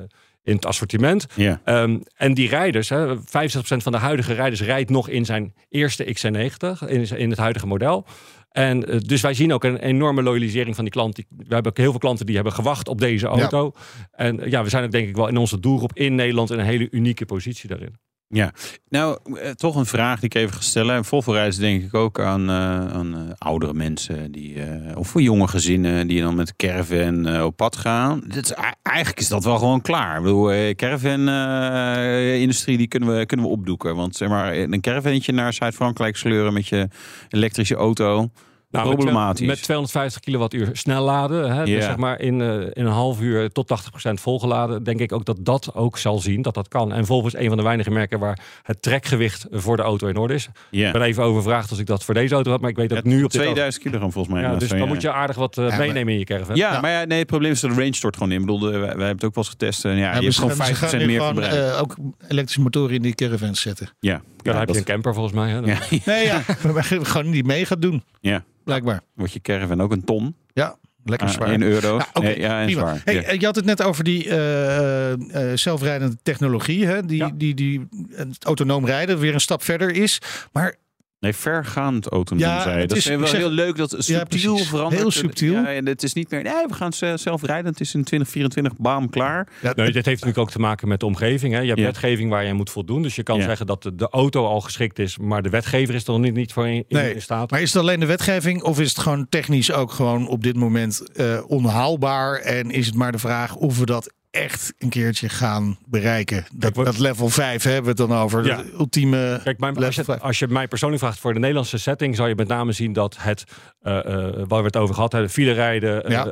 [0.47, 1.27] in het assortiment.
[1.35, 1.61] Ja.
[1.65, 6.05] Ehm, en die rijders, hè, 65% van de huidige rijders rijdt nog in zijn eerste
[6.05, 8.07] XC90, in, in het huidige model.
[8.51, 11.17] En eh, dus wij zien ook een enorme loyalisering van die klant.
[11.17, 13.73] We hebben ook heel veel klanten die hebben gewacht op deze auto.
[14.11, 16.65] En ja, we zijn ook denk ik wel in onze doelgroep in Nederland in een
[16.65, 17.95] hele unieke positie daarin.
[18.29, 18.53] Ja,
[18.89, 20.95] nou, eh, toch een vraag die ik even ga stellen.
[20.95, 24.33] En Volvo reizen denk ik ook aan, eh, aan eh, oudere mensen.
[24.33, 24.57] Die,
[24.95, 28.23] of voor jonge gezinnen die dan met caravan op pad gaan.
[28.27, 28.53] Dit is,
[28.83, 30.17] eigenlijk is dat wel gewoon klaar.
[30.17, 33.97] Ik bedoel, caravan-industrie die kunnen we, kunnen we opdoeken.
[33.97, 36.89] Want zeg maar, een caravantje naar Zuid-Frankrijk sleuren met je
[37.29, 38.31] elektrische auto...
[38.71, 39.47] Nou, met problematisch.
[39.47, 41.53] Met 250 kilowattuur snel laden.
[41.57, 44.83] Hè, dus zeg maar in, eh, in een half uur tot 80% volgeladen.
[44.83, 46.93] Denk ik ook dat dat ook zal zien dat dat kan.
[46.93, 50.17] En Volvo is een van de weinige merken waar het trekgewicht voor de auto in
[50.17, 50.49] orde is.
[50.71, 52.61] Ik ben even overvraagd als ik dat voor deze auto had.
[52.61, 54.43] Maar ik weet dat Ja, nu op dit 2000 kilogram volgens mij.
[54.43, 54.85] Ja, dus dan ja.
[54.87, 56.57] moet je aardig wat eh, maar- meenemen in je caravan.
[56.57, 58.41] Ja, maar ja, nee, het probleem is dat de range stort gewoon in.
[58.41, 59.85] Ik bedoel, de- wij, wij hebben het ook wel eens getest.
[59.85, 61.53] En ja, je hebt gewoon hebben ze 50% gaan nu meer verbruik.
[61.53, 61.97] eh, ook
[62.29, 63.89] elektrische motoren in die caravans zetten.
[64.01, 64.21] ja, Ja,
[64.53, 65.51] dan heb je een camper volgens mij.
[65.51, 65.59] Hè?
[65.59, 66.43] Ja, Nee, ja.
[66.75, 68.45] maar gewoon niet mee gaat doen, ja.
[68.67, 69.01] Blijkbaar.
[69.15, 70.35] Wordt je caravan ook een ton?
[70.53, 71.53] Ja, lekker Ah, zwaar.
[71.53, 72.05] in euro's.
[72.37, 73.01] Ja, en zwaar.
[73.05, 73.23] Hey, Ja.
[73.23, 77.05] eh, Je had het net over die eh, eh, zelfrijdende technologie, hè?
[77.05, 77.31] Die, Ja.
[77.35, 80.19] die, die het autonoom rijden weer een stap verder is.
[80.53, 80.77] Maar
[81.21, 83.77] Nee, vergaand autonoom Ja, zei Dat is- wel zeg- heel leuk.
[83.77, 84.69] Dat subtiel precies.
[84.69, 85.01] verandert.
[85.01, 85.53] Heel subtiel.
[85.53, 87.71] Ja, en het is niet meer, nee, we gaan ze- zelf rijden.
[87.71, 89.49] Het is in 2024, bam, klaar.
[89.63, 91.53] ja, Nee, dit heeft natuurlijk ook te maken met de omgeving.
[91.55, 91.61] Hè.
[91.61, 91.85] Je hebt Ja.
[91.87, 93.03] wetgeving waar je moet voldoen.
[93.03, 93.45] Dus je kan Ja.
[93.45, 96.35] zeggen dat de, de auto al geschikt is, maar de wetgever is er nog niet,
[96.35, 97.51] niet voor in, in- Nee, in staat.
[97.51, 100.57] Maar is het alleen de wetgeving of is het gewoon technisch ook gewoon op dit
[100.57, 102.35] moment eh, onhaalbaar?
[102.41, 106.45] En is het maar de vraag of we dat echt een keertje gaan bereiken?
[106.55, 108.47] Dat, dat level 5 hebben we het dan over.
[108.47, 108.57] Ja.
[108.57, 110.21] De ultieme Kijk, mijn, level als, je, 5.
[110.21, 113.17] als je mij persoonlijk vraagt voor de Nederlandse setting, zou je met name zien dat
[113.19, 113.45] het,
[113.81, 114.05] eh, eh,
[114.49, 116.25] waar we het over gehad hebben, file rijden, eh, Ja.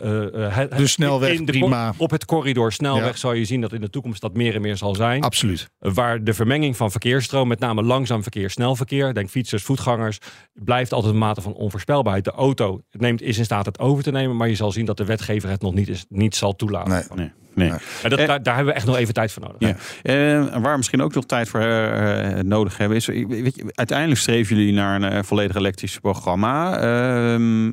[0.48, 1.88] het- De snelweg, in de prima.
[1.90, 3.16] cor- op het corridor snelweg Ja.
[3.16, 5.22] zou je zien dat in de toekomst dat meer en meer zal zijn.
[5.22, 5.68] Absoluut.
[5.78, 10.18] Waar de vermenging van verkeersstroom, met name langzaam verkeer, snel verkeer, denk fietsers, voetgangers,
[10.52, 12.24] blijft altijd een mate van onvoorspelbaarheid.
[12.24, 14.96] De auto neemt, is in staat het over te nemen, maar je zal zien dat
[14.96, 16.92] de wetgever het nog niet, is, niet zal toelaten.
[16.92, 17.02] Nee.
[17.14, 17.70] Nee, nee.
[18.02, 19.68] En dat, daar, daar hebben we echt nog even tijd voor nodig.
[19.68, 19.76] Ja.
[20.02, 23.56] Eh, en waar we misschien ook nog tijd voor eh, eh, nodig hebben, is weet
[23.56, 26.78] je, uiteindelijk streven jullie naar een eh, volledig elektrisch programma.
[26.78, 27.72] Ehm,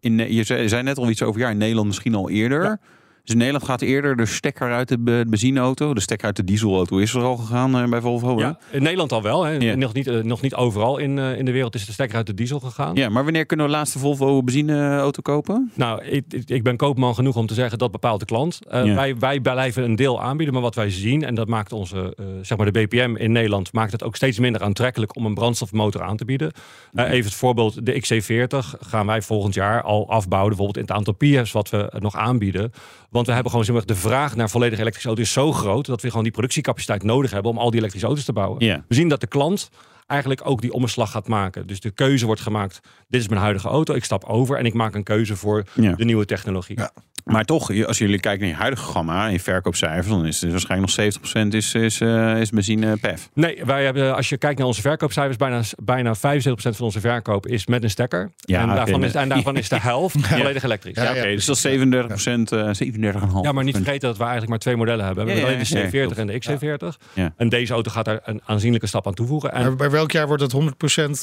[0.00, 2.62] in, je zei, zei net al iets over, ja, in Nederland misschien al eerder.
[2.62, 2.78] Ja.
[3.24, 5.94] Dus in Nederland gaat eerder de stekker uit de be- benzineauto.
[5.94, 8.36] De stekker uit de dieselauto is er al gegaan eh, bij Volvo.
[8.36, 8.42] hè?
[8.44, 9.44] Ja, in Nederland al wel.
[9.44, 9.50] Hè.
[9.52, 9.74] Ja.
[9.74, 12.26] Nog, niet, eh, nog niet overal in, eh, in de wereld is de stekker uit
[12.26, 12.94] de diesel gegaan.
[12.94, 15.70] Ja, maar wanneer kunnen we de laatste Volvo benzineauto kopen?
[15.74, 18.58] Nou, ik, ik- ben koopman genoeg om te zeggen dat bepaalt de klant.
[18.70, 18.94] Ja.
[18.94, 22.58] wij, wij blijven een deel aanbieden, maar wat wij zien, en dat maakt onze, zeg
[22.58, 26.16] maar de BPM in Nederland, maakt het ook steeds minder aantrekkelijk om een brandstofmotor aan
[26.16, 26.52] te bieden.
[26.94, 31.14] Even het voorbeeld, de XC40 gaan wij volgend jaar al afbouwen, bijvoorbeeld in het aantal
[31.14, 32.72] PIE's wat we nog aanbieden.
[33.12, 35.86] Want we hebben gewoon zeg maar, de vraag naar volledig elektrische auto's is zo groot
[35.86, 38.64] dat we gewoon die productiecapaciteit nodig hebben om al die elektrische auto's te bouwen.
[38.88, 39.68] We zien dat de klant
[40.06, 41.66] eigenlijk ook die omslag gaat maken.
[41.66, 44.74] Dus de keuze wordt gemaakt, dit is mijn huidige auto, ik stap over en ik
[44.74, 45.92] maak een keuze voor Ja.
[45.94, 46.78] de nieuwe technologie.
[46.78, 46.90] Ja.
[47.24, 50.96] Maar toch, als jullie kijken naar je huidige gamma in verkoopcijfers, dan is het waarschijnlijk
[50.96, 51.06] nog
[51.44, 53.28] 70% is, is, eh, is benzine PEF.
[53.34, 57.46] Nee, wij hebben, als je kijkt naar onze verkoopcijfers, bijna, bijna 75% van onze verkoop
[57.46, 58.30] is met een stekker.
[58.36, 59.08] Ja, en, daarvan nee.
[59.08, 60.96] is, en daarvan is de helft volledig elektrisch.
[60.96, 61.34] Ja, Ja, Oké, ja.
[61.34, 63.40] dus dat is 37%, eh 37,5%.
[63.42, 65.24] Ja, maar niet vergeten dat we eigenlijk maar twee modellen hebben.
[65.24, 67.12] We Ja, hebben ja, alleen de ja, C40 en de XC40.
[67.12, 67.32] Ja.
[67.36, 69.52] En deze auto gaat daar een aanzienlijke stap aan toevoegen.
[69.52, 70.56] En Maar bij welk jaar wordt het 100%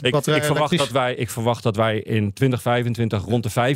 [0.02, 0.78] ik, batterij ik, verwacht elektrisch?
[0.78, 3.76] dat wij, ik verwacht dat wij in 2025 rond de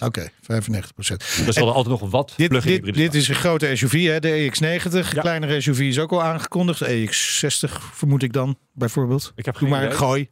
[0.00, 0.04] 95%.
[0.04, 1.35] Oké, 95%.
[1.46, 5.12] Er zal altijd nog wat Dit, dit, dit is een grote SUV, hè, de EX90.
[5.12, 5.20] Ja.
[5.20, 6.84] Kleinere SUV is ook al aangekondigd.
[6.84, 9.32] EX60 vermoed ik dan, bijvoorbeeld.
[9.36, 10.28] Ik heb Doe geen maar een gooi.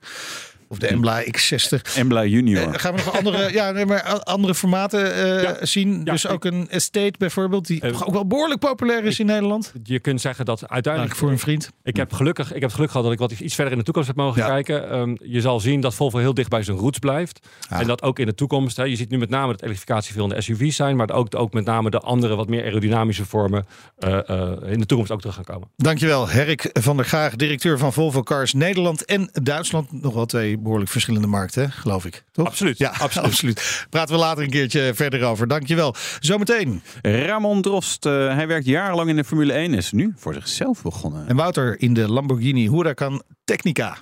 [0.69, 1.97] Of de Embla X60.
[1.97, 2.63] Embla Junior.
[2.63, 6.05] Eh, gaan we nog andere, ja, nee, maar a- andere formaten eh, zien?
[6.05, 9.73] dus ook een Estate bijvoorbeeld, die ook wel behoorlijk populair is in Nederland.
[9.83, 11.17] Je kunt zeggen dat uiteindelijk...
[11.17, 11.71] voor een vriend.
[11.83, 13.85] Ik heb, gelukkig, ik heb het geluk gehad dat ik wat iets verder in de
[13.85, 14.91] toekomst heb mogen kijken.
[14.91, 17.47] Ehm, je zal zien dat Volvo heel dicht bij zijn roots blijft.
[17.69, 18.77] En dat ook in de toekomst.
[18.77, 20.97] Hè, je ziet nu met name dat elektrificatie veel in de SUV's zijn.
[20.97, 23.67] Maar ook, ook met name de andere wat meer aerodynamische vormen
[23.99, 25.69] eh, eh, in de toekomst ook terug gaan komen.
[25.77, 30.03] Dankjewel, Herrik van der Graag, directeur van Volvo Cars Nederland en Duitsland.
[30.03, 32.25] Nog wel twee behoorlijk verschillende markten, hè, geloof ik.
[32.33, 32.47] Toch?
[32.47, 32.79] Absoluut.
[32.79, 33.87] Ja, absoluut.
[33.91, 35.49] Praten we later een keertje verder over.
[35.49, 35.95] Dankjewel.
[36.21, 36.83] Zometeen.
[37.03, 40.83] Ramon Drost, eh, hij werkt jarenlang in de Formule 1 en is nu voor zichzelf
[40.83, 41.29] begonnen.
[41.29, 43.97] En Wouter in de Lamborghini Huracan Technica.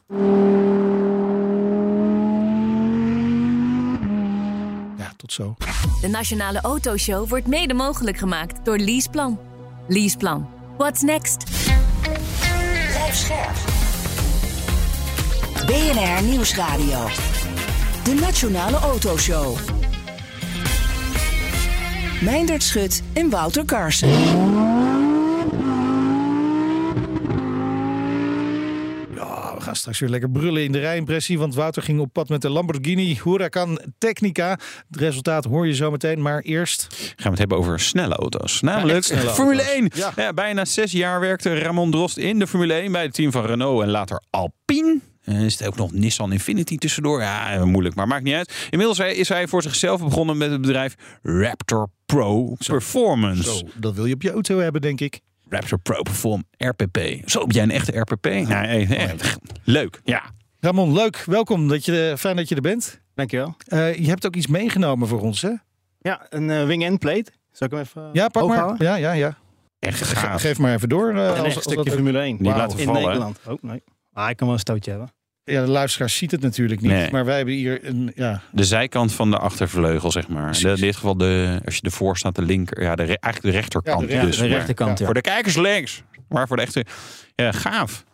[4.99, 5.57] Ja, tot zo.
[6.01, 9.39] De Nationale Autoshow wordt mede mogelijk gemaakt door Leaseplan.
[9.89, 10.49] Leaseplan.
[10.79, 11.45] What's next?
[12.93, 13.72] Blijf scherp.
[15.73, 17.09] BNR Nieuwsradio.
[18.05, 19.57] De Nationale Autoshow.
[22.21, 24.09] Meindert Schut en Wouter Carson.
[29.15, 31.39] Ja, we gaan straks weer lekker brullen in de rijimpressie.
[31.39, 34.51] Want Wouter ging op pad met de Lamborghini Huracan Technica.
[34.91, 36.23] Het resultaat hoor je zo meteen.
[36.23, 36.87] Maar eerst...
[36.91, 38.61] Gaan we het hebben over snelle auto's.
[38.61, 39.75] Namelijk snelle Formule auto's.
[39.75, 39.91] 1.
[39.95, 40.13] Ja.
[40.17, 40.33] Ja.
[40.33, 43.83] bijna zes jaar werkte Ramon Drost in de Formule 1 bij het team van Renault
[43.83, 45.11] en later Alpine.
[45.25, 47.21] En is het ook nog Nissan Infinity tussendoor?
[47.21, 48.67] Ja, moeilijk, maar maakt niet uit.
[48.71, 53.43] Inmiddels is hij voor zichzelf begonnen met het bedrijf Raptor Pro Performance.
[53.43, 55.21] Zo, dat wil je op je auto hebben, denk ik.
[55.49, 56.99] Raptor Pro Perform RPP.
[57.25, 58.25] Zo, ben jij een echte RPP?
[58.25, 60.01] Nee, nee, echt leuk.
[60.05, 60.23] Ja.
[60.61, 61.23] Ramon, leuk.
[61.27, 61.69] Welkom.
[61.69, 63.01] Dat je, fijn dat je er bent.
[63.15, 63.55] Dankjewel.
[63.67, 65.51] Eh je hebt ook iets meegenomen voor ons, hè?
[66.01, 67.31] Ja, een eh, wing-end plate.
[67.53, 68.75] Zal ik hem even Ja, pak maar.
[68.83, 69.39] Ja, ja, ja.
[69.79, 70.41] Echt Ge- gaaf.
[70.41, 71.09] Geef maar even door.
[71.11, 72.37] eh, Een als- echt als stukje dat- Formule 1.
[72.39, 73.07] Niet laten in vallen, hè?
[73.07, 73.41] Nederland.
[73.49, 73.83] Oh, nee.
[74.13, 75.13] Ah, ik kan wel een stootje hebben.
[75.45, 76.91] Ja, de luisteraar ziet het natuurlijk niet.
[76.91, 77.11] Nee.
[77.11, 78.13] Maar wij hebben hier een...
[78.15, 80.53] Ja, De zijkant van de achtervleugel, zeg maar.
[80.53, 82.83] De, in dit geval, de, als je ervoor staat, de linker.
[82.83, 84.01] Ja, de, re- eigenlijk de rechterkant.
[84.01, 85.05] Ja, de rechter- dus, de maar- rechterkant, ja.
[85.05, 86.03] Voor de kijkers links.
[86.29, 86.85] Maar voor de echte...
[87.35, 88.05] Ja, gaaf.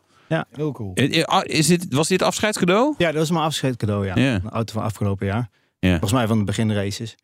[0.52, 0.94] heel cool.
[0.94, 2.94] Eh, eh, Is dit, was dit afscheidscadeau?
[2.98, 4.12] Ja, dat was mijn afscheidscadeau, ja.
[4.16, 4.34] Ja.
[4.34, 5.48] Een auto van afgelopen jaar.
[5.78, 5.90] Ja.
[5.90, 7.16] Volgens mij van de beginraces.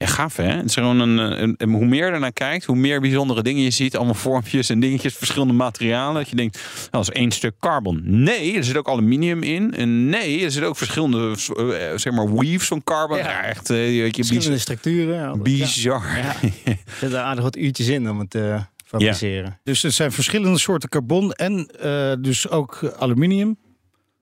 [0.00, 0.44] Ja, gaaf hè?
[0.44, 3.62] Het is gewoon een, een, een- hoe meer je ernaar kijkt, hoe meer bijzondere dingen
[3.62, 3.96] je ziet.
[3.96, 6.14] Allemaal vormpjes en dingetjes, verschillende materialen.
[6.14, 8.00] Dat je denkt, nou, dat is één stuk carbon.
[8.04, 9.74] Nee, er zit ook aluminium in.
[9.74, 13.16] En nee, er zitten ook verschillende, eh, zeg maar, weaves van carbon.
[13.18, 15.14] Ja, echt, eh, je, Verschillende structuren.
[15.16, 15.36] ja.
[15.36, 16.02] bizar.
[16.18, 16.34] Ja.
[16.64, 19.60] Er zitten aardig wat uurtjes in om het te fabriceren.
[19.64, 23.56] Dus er zijn verschillende soorten carbon en eh, dus ook aluminium.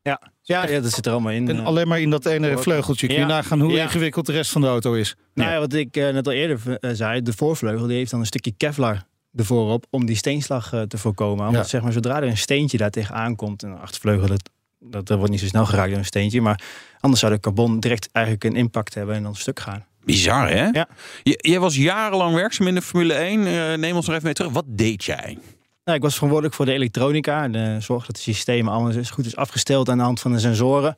[0.03, 0.21] Ja.
[0.49, 1.49] Ja, ja, dat zit er allemaal in.
[1.49, 1.65] En eh.
[1.67, 3.07] alleen maar in dat ene vleugeltje.
[3.07, 3.27] Kun je Ja.
[3.27, 3.83] nagaan hoe Ja.
[3.83, 5.17] ingewikkeld de rest van de auto is.
[5.35, 8.21] Nou ja, wat ik eh, net al eerder eh, zei, de voorvleugel die heeft dan
[8.21, 9.03] een stukje Kevlar
[9.35, 11.47] ervoor op om die steenslag te voorkomen.
[11.47, 11.69] Omdat Ja.
[11.69, 15.17] zeg maar, zodra er een steentje daar tegenaan komt, en de achtervleugel, dat, dat, dat
[15.17, 16.61] wordt niet zo snel geraakt door een steentje, maar
[17.01, 19.85] anders zou de carbon direct eigenlijk een impact hebben en dan stuk gaan.
[20.05, 20.67] Bizar hè?
[20.67, 20.89] Ja.
[21.23, 23.47] Je, jij was jarenlang werkzaam in de Formule 1.
[23.47, 24.53] Eh, neem ons nog even mee terug.
[24.53, 25.39] Wat deed jij?
[25.89, 29.27] Nou, ik was verantwoordelijk voor de elektronica en de zorg dat de systemen allemaal goed
[29.27, 30.97] is afgesteld aan de hand van de sensoren.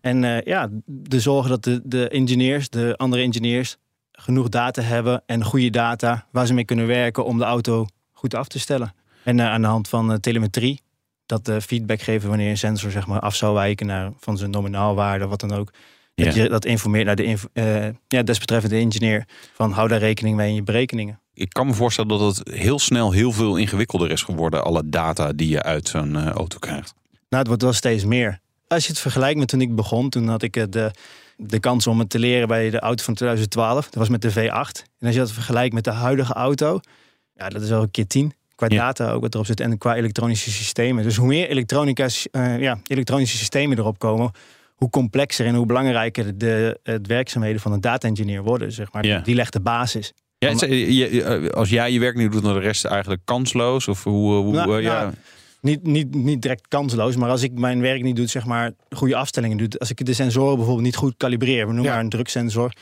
[0.00, 3.76] En eh, ja, de zorgen dat de, de engineers, de andere engineers,
[4.12, 8.34] genoeg data hebben en goede data waar ze mee kunnen werken om de auto goed
[8.34, 8.94] af te stellen.
[9.24, 10.82] En eh, aan de hand van eh, telemetrie,
[11.26, 14.50] dat de feedback geven wanneer een sensor zeg maar, af zou wijken naar van zijn
[14.50, 15.72] nominaalwaarde, wat dan ook.
[16.14, 19.24] Dat je dat informeert naar de eh, ja, desbetreffende engineer
[19.54, 21.20] van hou daar rekening mee in je berekeningen.
[21.38, 24.64] Ik kan me voorstellen dat het heel snel heel veel ingewikkelder is geworden.
[24.64, 26.94] Alle data die je uit zo'n eh, auto krijgt.
[27.10, 28.40] Nou, het wordt wel steeds meer.
[28.68, 30.90] Als je het vergelijkt met toen ik begon, toen had ik eh, de,
[31.36, 33.84] de kans om het te leren bij de auto van 2012.
[33.84, 34.82] Dat was met de V8.
[34.98, 36.80] En als je dat vergelijkt met de huidige auto,
[37.34, 38.32] ja, dat is wel een keer tien.
[38.54, 38.76] Qua Ja.
[38.76, 41.02] data ook wat erop zit en qua elektronische systemen.
[41.02, 44.30] Dus hoe meer elektronica, eh, ja, elektronische systemen erop komen,
[44.74, 48.72] hoe complexer en hoe belangrijker de, werkzaamheden van een data-engineer worden.
[48.72, 49.04] Zeg maar.
[49.06, 49.18] Ja.
[49.18, 50.12] Die legt de basis.
[50.38, 53.88] Ja, het- je- als jij je werk niet doet, dan de rest eigenlijk kansloos?
[53.88, 55.00] Of hoe, hoe Nou, eh, ja.
[55.02, 55.14] nou,
[55.60, 59.16] niet, niet, niet direct kansloos, maar als ik mijn werk niet doe, zeg maar goede
[59.16, 59.68] afstellingen doe.
[59.78, 61.90] Als ik de sensoren bijvoorbeeld niet goed kalibreer, we noemen Ja.
[61.92, 62.72] maar een druksensor.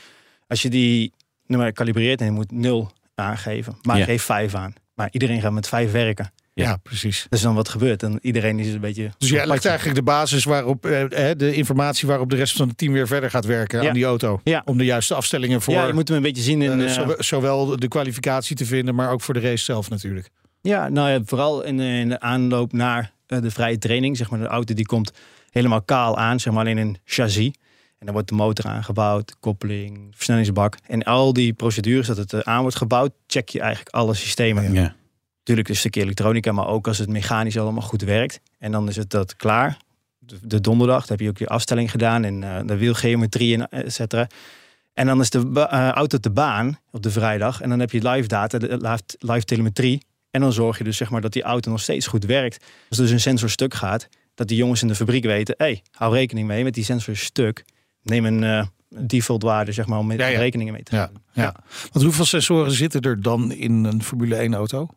[0.47, 1.13] Als je die
[1.45, 4.03] noem maar, kalibreert en je moet 0 aangeven, maar Ja.
[4.05, 4.73] geef 5 aan.
[4.93, 6.31] Maar iedereen gaat met 5 werken.
[6.63, 7.25] Ja, precies.
[7.29, 7.99] Dus dan wat gebeurt?
[7.99, 9.11] Dan iedereen is een beetje.
[9.17, 12.77] Dus jij legt eigenlijk de basis waarop, eh, de informatie waarop de rest van het
[12.77, 13.87] team weer verder gaat werken Ja.
[13.87, 14.41] aan die auto.
[14.43, 14.61] Ja.
[14.65, 16.81] Om de juiste afstellingen voor Ja, je moet hem een beetje zien in.
[16.81, 20.29] eh, eh, zowel- de kwalificatie te vinden, maar ook voor de race zelf natuurlijk.
[20.61, 24.17] Ja, nou ja, vooral in, de- in de aanloop naar de vrije training.
[24.17, 25.11] Zeg maar, de auto die komt
[25.49, 27.45] helemaal kaal aan, zeg maar alleen een chassis.
[27.99, 30.75] En dan wordt de motor aangebouwd, de koppeling, de versnellingsbak.
[30.87, 34.73] En al die procedures dat het aan wordt gebouwd, check je eigenlijk alle systemen.
[34.73, 34.95] Ja.
[35.47, 38.39] Natuurlijk een stukje elektronica, maar ook als het mechanisch allemaal goed werkt.
[38.59, 39.77] En dan is het dat klaar.
[40.19, 41.07] de, de donderdag.
[41.07, 44.27] Heb je ook je afstelling gedaan en eh, de wielgeometrie en et cetera.
[44.93, 47.61] En dan is de eh, auto te baan op de vrijdag.
[47.61, 50.05] En dan heb je live data, de live, live telemetrie.
[50.31, 52.65] En dan zorg je dus zeg maar dat die auto nog steeds goed werkt.
[52.89, 55.65] Als er dus een sensor stuk gaat, dat die jongens in de fabriek weten: hé,
[55.65, 57.65] hey, hou rekening mee met die sensor stuk.
[58.01, 60.37] Neem een eh, default waarde zeg maar om Ja, ja.
[60.39, 61.21] rekeningen mee te Ja, houden.
[61.33, 61.55] ja.
[61.91, 64.87] Want hoeveel sensoren zitten er dan in een Formule 1 auto?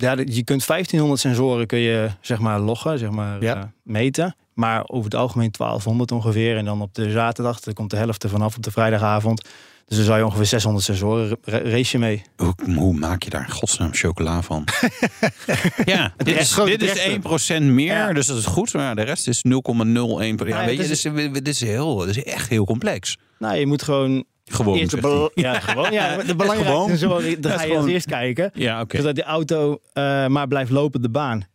[0.00, 3.56] Ja, je kunt 1500 sensoren kun je zeg maar loggen, zeg maar Ja.
[3.56, 4.36] eh, meten.
[4.54, 6.56] Maar over het algemeen 1200 ongeveer.
[6.56, 9.48] En dan op de zaterdag, er komt de helft ervan af op de vrijdagavond.
[9.86, 12.22] Dus dan zou je ongeveer 600 sensoren ra- race je mee.
[12.36, 14.64] Hoe, hoe maak je daar godsnaam chocola van?
[15.84, 17.60] ja, dit is, dit is drechter.
[17.60, 18.72] 1% meer, dus dat is goed.
[18.74, 19.52] Maar de rest is 0,01.
[19.52, 23.18] Ja, ja, weet je, dit is, dit, is heel, dit is echt heel complex.
[23.38, 24.24] Nou, je moet gewoon...
[24.50, 25.92] Gewoon, eerst de ja, gewoon.
[25.92, 27.22] Ja, de belangrijkste Gewoon.
[27.40, 27.82] daar Ja, ga je gewoon.
[27.82, 28.50] als eerst kijken.
[28.54, 28.96] Ja, oké.
[28.96, 31.48] Zodat die auto eh, maar blijft lopen op de baan.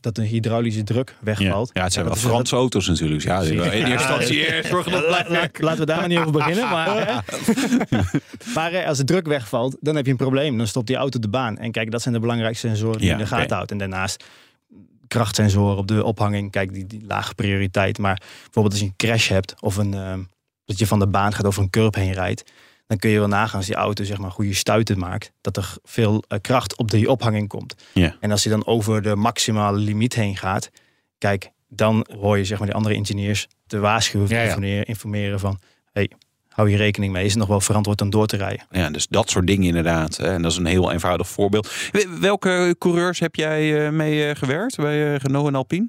[0.00, 1.70] Dat de hydraulische druk wegvalt.
[1.72, 3.22] ja, het zijn wel is- Franse auto's natuurlijk.
[3.22, 5.60] Ja, in eerste instantie eerst zorgen dat blijft.
[5.60, 6.68] Laten we daar maar niet over beginnen.
[6.68, 7.24] Maar,
[8.54, 10.56] maar eh, als de druk wegvalt, dan heb je een probleem.
[10.58, 11.58] Dan stopt die auto de baan.
[11.58, 13.70] En kijk, dat zijn de belangrijkste sensoren die je in de gaten houdt.
[13.70, 14.24] En daarnaast
[15.08, 16.50] krachtsensoren op de ophanging.
[16.50, 17.98] Kijk, die, die lage prioriteit.
[17.98, 20.20] Maar bijvoorbeeld als je een crash hebt of een, ehm,
[20.72, 22.42] dat je van de baan gaat over een curb heen rijdt.
[22.86, 25.32] Dan kun je wel nagaan als die auto zeg maar goede stuiten maakt.
[25.40, 27.74] Dat er veel eh, kracht op die ophanging komt.
[27.94, 28.16] Ja.
[28.20, 30.70] En als hij dan over de maximale limiet heen gaat.
[31.18, 34.84] Kijk, dan hoor je zeg maar die andere engineers te waarschuwen, Ja, ja.
[34.84, 35.58] informeren, van...
[35.92, 36.10] Hey,
[36.48, 38.66] hou je rekening mee, is het nog wel verantwoord om door te rijden?
[38.70, 40.16] Ja, dus dat soort dingen inderdaad.
[40.16, 40.32] hè.
[40.32, 41.72] En dat is een heel eenvoudig voorbeeld.
[42.20, 45.88] Welke coureurs heb jij eh, mee eh, gewerkt bij Renault en Alpine?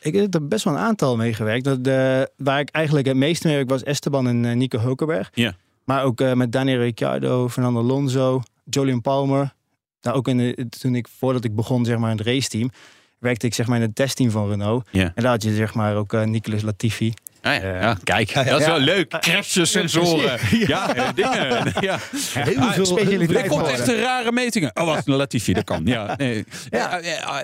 [0.00, 1.64] Ik heb er best wel een aantal mee gewerkt.
[1.64, 5.30] Dat, de, waar ik eigenlijk het meeste mee werk was Esteban en eh, Nico Hulkenberg.
[5.34, 5.54] Ja.
[5.84, 9.54] Maar ook eh, met Daniel Ricciardo, Fernando Alonso, Julian Palmer.
[10.00, 12.70] Nou, ook in de, toen ik, voordat ik begon zeg maar, in het raceteam,
[13.18, 14.88] werkte ik zeg maar, in het testteam van Renault.
[14.92, 17.14] En daar had je zeg maar, ook eh, Nicolas Latifi.
[17.46, 17.60] Ah, ja.
[17.60, 19.08] Eh, ja, kijk, dat is wel leuk.
[19.20, 20.38] Crashes, sensoren.
[20.66, 21.72] Ja, dingen.
[21.80, 21.98] Ja.
[22.32, 24.70] Heel Ah, veel specialiteit Er komt echt een rare metingen.
[24.74, 25.82] Oh, wat een Latifi, dat kan.
[25.84, 26.44] Ja, nee.
[26.70, 27.00] ja.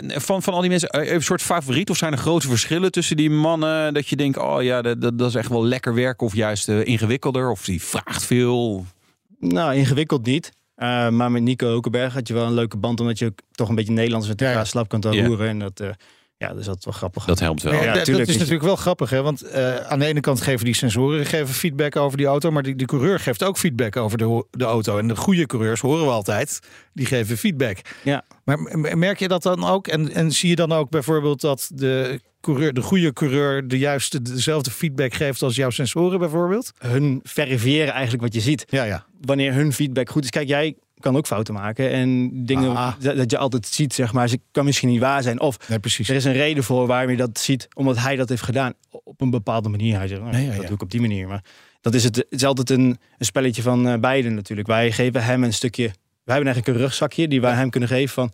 [0.07, 1.91] van, van al die mensen, eh, een soort favoriet?
[1.91, 3.95] Of zijn er grote verschillen tussen die mannen?
[3.95, 6.27] Dat je denkt, oh ja, dat, dat dat is echt wel lekker werken.
[6.27, 7.51] Of juist eh, ingewikkelder.
[7.51, 8.87] Of die vraagt veel.
[9.38, 10.51] Nou, ingewikkeld niet.
[11.11, 13.75] Maar met Nico Hulkenberg had je wel een leuke band, omdat je ook toch een
[13.75, 14.65] beetje Nederlands met elkaar Ja.
[14.65, 15.25] slap kan Ja.
[15.27, 15.49] roeren.
[15.49, 15.83] En dat,
[16.42, 17.24] ja, dus dat is wel grappig.
[17.24, 17.72] Dat helpt wel.
[17.72, 19.22] Ja, Ja, dat- is natuurlijk wel grappig, hè?
[19.22, 22.62] Want eh, aan de ene kant geven die sensoren geven feedback over die auto, maar
[22.62, 24.98] die, die coureur geeft ook feedback over de, de auto.
[24.98, 26.61] En de goede coureurs horen we altijd,
[26.92, 27.78] die geven feedback.
[28.05, 28.24] Ja.
[28.44, 28.59] Maar
[28.98, 29.87] merk je dat dan ook?
[29.88, 34.22] En, en zie je dan ook bijvoorbeeld dat de coureur, de goede coureur, de juiste
[34.22, 36.72] dezelfde feedback geeft als jouw sensoren bijvoorbeeld?
[36.78, 38.64] Hun verifiëren eigenlijk wat je ziet.
[38.68, 39.05] Ja, ja.
[39.20, 40.31] Wanneer hun feedback goed is.
[40.31, 41.91] Kijk, jij kan ook fouten maken.
[41.91, 42.93] En dingen Ah.
[43.01, 45.41] dat, je altijd ziet, zeg maar, ze kan misschien niet waar zijn.
[45.41, 46.09] Of Nee, precies.
[46.09, 49.21] er is een reden voor waarom je dat ziet, omdat hij dat heeft gedaan op
[49.21, 49.97] een bepaalde manier.
[49.97, 50.57] Hij zegt, nou, Ja, ja, ja.
[50.57, 51.29] dat doe ik op die manier.
[51.29, 51.45] Maar
[51.81, 54.69] dat is het, het is altijd een, een spelletje van eh, beiden natuurlijk.
[54.69, 55.83] Wij geven hem een stukje,
[56.25, 58.33] wij hebben eigenlijk een rugzakje die wij hem kunnen geven van,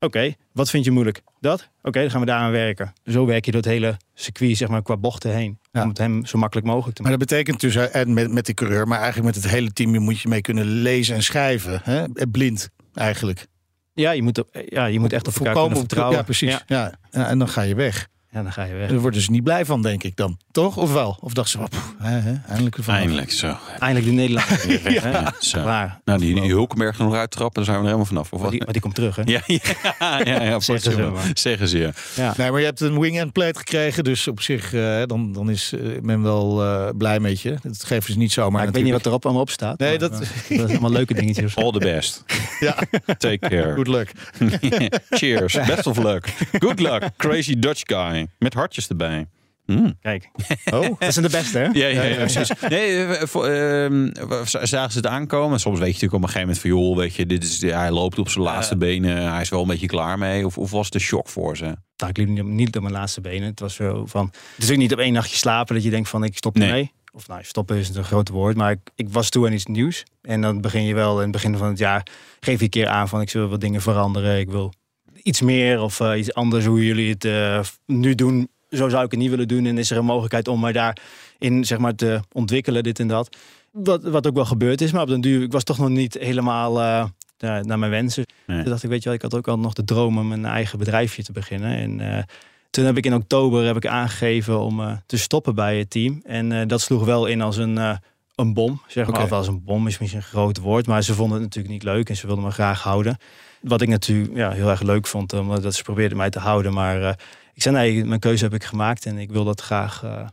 [0.00, 1.22] oké, wat vind je moeilijk?
[1.40, 1.68] Dat?
[1.82, 2.92] Oké, dan gaan we daaraan werken.
[3.04, 5.58] Zo werk je door het hele circuit, zeg maar, qua bochten heen.
[5.72, 5.82] Ja.
[5.82, 7.26] Om het hem zo makkelijk mogelijk te Maar maken.
[7.28, 9.98] dat betekent dus, en met, met die coureur, maar eigenlijk met het hele team, je
[9.98, 11.80] moet je mee kunnen lezen en schrijven.
[11.84, 12.02] Hè?
[12.02, 13.46] Eh, Blind eigenlijk.
[13.94, 16.16] Ja, je moet, ja, je moet echt op elkaar kunnen vertrouwen.
[16.16, 16.58] Ja, precies.
[16.66, 18.08] Ja, en dan ga je weg.
[18.32, 18.88] Ja, dan ga je weg.
[18.88, 20.38] Daar worden ze niet blij van, denk ik dan.
[20.52, 20.76] Toch?
[20.76, 21.16] Of wel?
[21.20, 21.58] Of dacht ze,
[21.98, 22.94] hè, eindelijk ervan.
[22.94, 23.56] Eindelijk zo.
[23.78, 24.66] Eindelijk de Nederlander.
[24.66, 25.10] weer weg, hè?
[25.10, 25.62] Ja, zo.
[25.62, 26.00] Waar.
[26.04, 28.24] Nou, die, die Hulkenberg er nog uittrappen, dan zijn we er helemaal vanaf.
[28.24, 28.50] Of Maar wat?
[28.50, 29.22] die, maar die komt terug, hè?
[29.24, 29.60] Ja, ja,
[30.24, 31.30] ja, ja Zeggen ze maar.
[31.34, 31.90] Zeggen ze, ja.
[32.16, 32.34] Ja.
[32.36, 35.50] Nee, maar je hebt een wing and plate gekregen, dus op zich eh, dan, dan
[35.50, 37.56] is eh, men wel eh, blij met je.
[37.62, 38.52] Dat geven ze niet zomaar.
[38.52, 39.78] Maar ik weet niet wat erop allemaal op staat.
[39.78, 41.56] Nee, maar, dat- dat is allemaal leuke dingetjes.
[41.56, 42.24] All the best.
[42.60, 42.76] Ja,
[43.18, 43.74] Take care.
[43.74, 44.12] good luck.
[45.10, 45.52] Cheers.
[45.66, 46.26] Best of luck.
[46.58, 47.02] Good luck.
[47.16, 48.19] Crazy Dutch guy.
[48.38, 49.26] Met hartjes erbij.
[49.66, 49.96] Mm.
[50.00, 50.30] Kijk,
[50.74, 51.68] Oh, dat zijn de beste, hè?
[51.80, 52.50] Ja, ja, ja, precies.
[52.68, 54.10] Nee, eh, voor, ehm,
[54.66, 55.60] zagen ze het aankomen?
[55.60, 56.70] Soms weet je natuurlijk op een gegeven moment van...
[56.70, 59.32] joh, weet je, dit is, hij loopt op zijn laatste benen.
[59.32, 60.46] Hij is wel een beetje klaar mee.
[60.46, 61.64] Of, of was het een shock voor ze?
[61.64, 63.48] Nou, ik liep niet, op mijn laatste benen.
[63.48, 64.32] Het was zo van...
[64.54, 66.68] Het is ook niet op één nachtje slapen dat je denkt van ik stop Nee.
[66.68, 66.92] ermee.
[67.12, 68.56] Of nou, stoppen is een groot woord.
[68.56, 70.04] Maar ik, ik was toe aan iets nieuws.
[70.22, 72.06] En dan begin je wel in het begin van het jaar...
[72.40, 74.38] geef je een keer aan van ik wil wat dingen veranderen.
[74.38, 74.72] Ik wil
[75.30, 78.48] iets meer of eh, iets anders hoe jullie het eh, nu doen.
[78.70, 79.66] Zo zou ik het niet willen doen.
[79.66, 83.36] En is er een mogelijkheid om mij daarin zeg maar, te ontwikkelen, dit en dat.
[83.72, 84.92] Wat, wat ook wel gebeurd is.
[84.92, 87.04] Maar op den duur, ik was toch nog niet helemaal eh,
[87.60, 88.24] naar mijn wensen.
[88.46, 88.60] Nee.
[88.60, 90.44] Toen dacht ik, weet je wel, ik had ook al nog de droom om een
[90.44, 91.76] eigen bedrijfje te beginnen.
[91.76, 92.26] En
[92.70, 96.20] toen heb ik in oktober heb ik aangegeven om te stoppen bij het team.
[96.24, 97.98] En dat sloeg wel in als een,
[98.40, 98.80] een bom.
[98.86, 100.86] Zeg maar, of als een bom is misschien een groot woord.
[100.86, 103.16] Maar ze vonden het natuurlijk niet leuk en ze wilden me graag houden.
[103.60, 106.72] Wat ik natuurlijk ja, heel erg leuk vond, omdat dat ze probeerden mij te houden.
[106.72, 107.12] Maar eh,
[107.54, 110.26] ik zei nee, mijn keuze heb ik gemaakt en ik wil dat graag uh,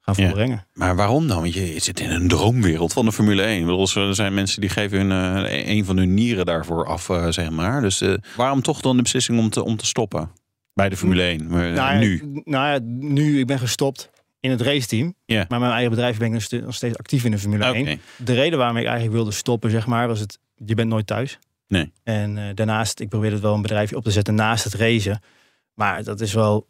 [0.00, 0.66] gaan volbrengen.
[0.72, 1.40] Maar waarom dan?
[1.40, 3.60] Want je zit in een droomwereld van de Formule 1.
[3.66, 7.50] Bedoel, er zijn mensen die geven hun, uh, een van hun nieren daarvoor af, zeg
[7.50, 7.80] maar.
[7.80, 8.04] Dus
[8.36, 10.30] waarom toch dan de beslissing om te, om te stoppen
[10.74, 11.48] bij de Formule 1?
[11.48, 12.42] Maar, nou, nu?
[12.44, 14.10] Nou ja, nu, ik ben gestopt
[14.40, 15.14] in het raceteam.
[15.24, 15.48] Yeah.
[15.48, 17.84] Maar mijn eigen bedrijf ben ik nog steeds actief in de Formule okay.
[17.84, 18.00] 1.
[18.16, 20.38] De reden waarom ik eigenlijk wilde stoppen, zeg maar, was het...
[20.64, 21.38] Je bent nooit thuis.
[21.68, 21.92] Nee.
[22.02, 25.20] En uh, daarnaast, ik probeerde het wel een bedrijfje op te zetten naast het racen.
[25.74, 26.66] Maar dat is wel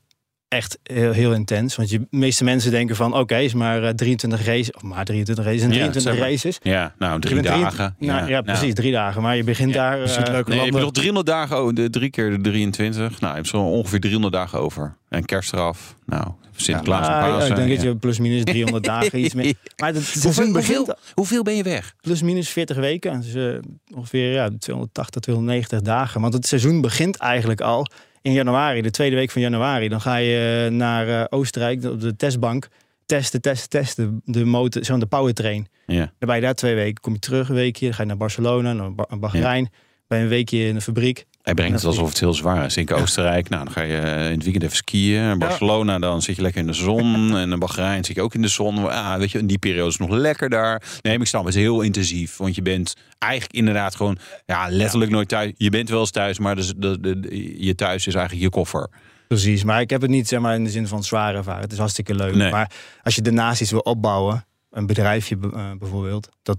[0.48, 1.76] echt heel, heel intens.
[1.76, 4.72] Want je, de meeste mensen denken van, oké, okay, is maar uh, 23 races.
[4.72, 6.58] Of maar 23 races en 23 ja, races.
[6.62, 7.94] Ja, nou, drie dagen.
[7.98, 9.22] Drie, nou, ja, ja, precies, drie dagen.
[9.22, 10.00] Maar je begint ja, daar...
[10.00, 13.20] Uh, leuke nee, je bedoelt 300 dagen, oh, de, drie keer de 23.
[13.20, 14.96] Nou, je hebt zo ongeveer 300 dagen over.
[15.08, 15.94] En kerst eraf.
[16.06, 16.26] Nou,
[16.60, 17.50] Sinterklaas ja, en Pasen.
[17.50, 19.54] Ik denk dat je plus minus 300 dagen iets meer...
[19.76, 21.94] Maar het hoeveel, hoeveel, hoeveel ben je weg?
[22.00, 23.20] Plus minus 40 weken.
[23.20, 23.58] Dus uh,
[23.94, 26.20] ongeveer ja, 280, 290 dagen.
[26.20, 27.86] Want het seizoen begint eigenlijk al
[28.22, 29.88] in januari, de tweede week van januari.
[29.88, 32.68] Dan ga je naar uh, Oostenrijk op de testbank.
[33.06, 34.20] Testen, testen, testen.
[34.24, 35.68] De motor, zo'n de powertrain.
[35.86, 36.12] Ja.
[36.18, 37.00] Dan ben je daar twee weken.
[37.00, 37.84] Kom je terug een weekje.
[37.84, 39.68] Dan ga je naar Barcelona, naar Bahrein.
[40.08, 40.16] Ja.
[40.16, 41.26] Je een weekje in de fabriek.
[41.42, 42.76] Hij brengt het alsof het heel zwaar is.
[42.76, 42.90] In.
[42.90, 45.30] Oostenrijk, nou, dan ga je in het weekend even skiën.
[45.30, 47.36] In Barcelona, dan zit je lekker in de zon.
[47.36, 48.90] en in Bahrein zit je ook in de zon.
[48.90, 50.82] Ah, weet je, in die periode is het nog lekker daar.
[51.02, 52.36] Nee, maar ik snap, het is heel intensief.
[52.36, 55.52] Want je bent eigenlijk inderdaad gewoon, ja, letterlijk nooit thuis.
[55.56, 58.88] Je bent wel eens thuis, maar de, de, de, je thuis is eigenlijk je koffer.
[59.28, 61.62] Precies, maar ik heb het niet zeg maar, in de zin van zwaar ervaren.
[61.62, 62.34] Het is hartstikke leuk.
[62.34, 62.50] Nee.
[62.50, 62.72] Maar
[63.02, 66.58] als je daarnaast iets wil opbouwen, een bedrijfje uh, bijvoorbeeld, dat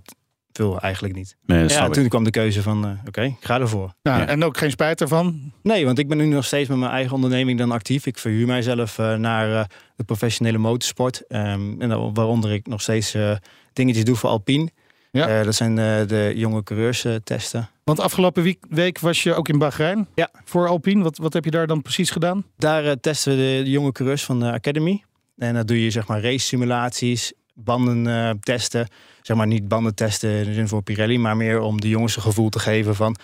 [0.61, 1.37] wil eigenlijk niet.
[1.45, 3.93] Nee, ja, toen kwam de keuze van, uh, oké, okay, ik ga ervoor.
[4.01, 4.27] Ja, ja.
[4.27, 5.51] En ook geen spijt ervan?
[5.63, 8.05] Nee, want ik ben nu nog steeds met mijn eigen onderneming dan actief.
[8.05, 9.63] Ik verhuur mijzelf uh, naar uh,
[9.95, 11.23] de professionele motorsport.
[11.27, 13.15] Um, en dan, waaronder ik nog steeds
[13.73, 14.69] dingetjes doe voor Alpine.
[15.11, 15.43] Ja.
[15.43, 15.75] dat zijn
[16.07, 17.69] de jonge coureurs testen.
[17.83, 20.29] Want afgelopen week, week, was je ook in Bahrein ja.
[20.45, 21.03] voor Alpine.
[21.03, 22.45] Wat, wat heb je daar dan precies gedaan?
[22.57, 25.03] Daar testen we de, de jonge coureurs van de Academy.
[25.37, 28.87] En dan doe je zeg maar race simulaties, banden uh, testen.
[29.21, 32.15] Zeg maar niet banden testen in de zin voor Pirelli, maar meer om de jongens
[32.15, 33.15] een gevoel te geven van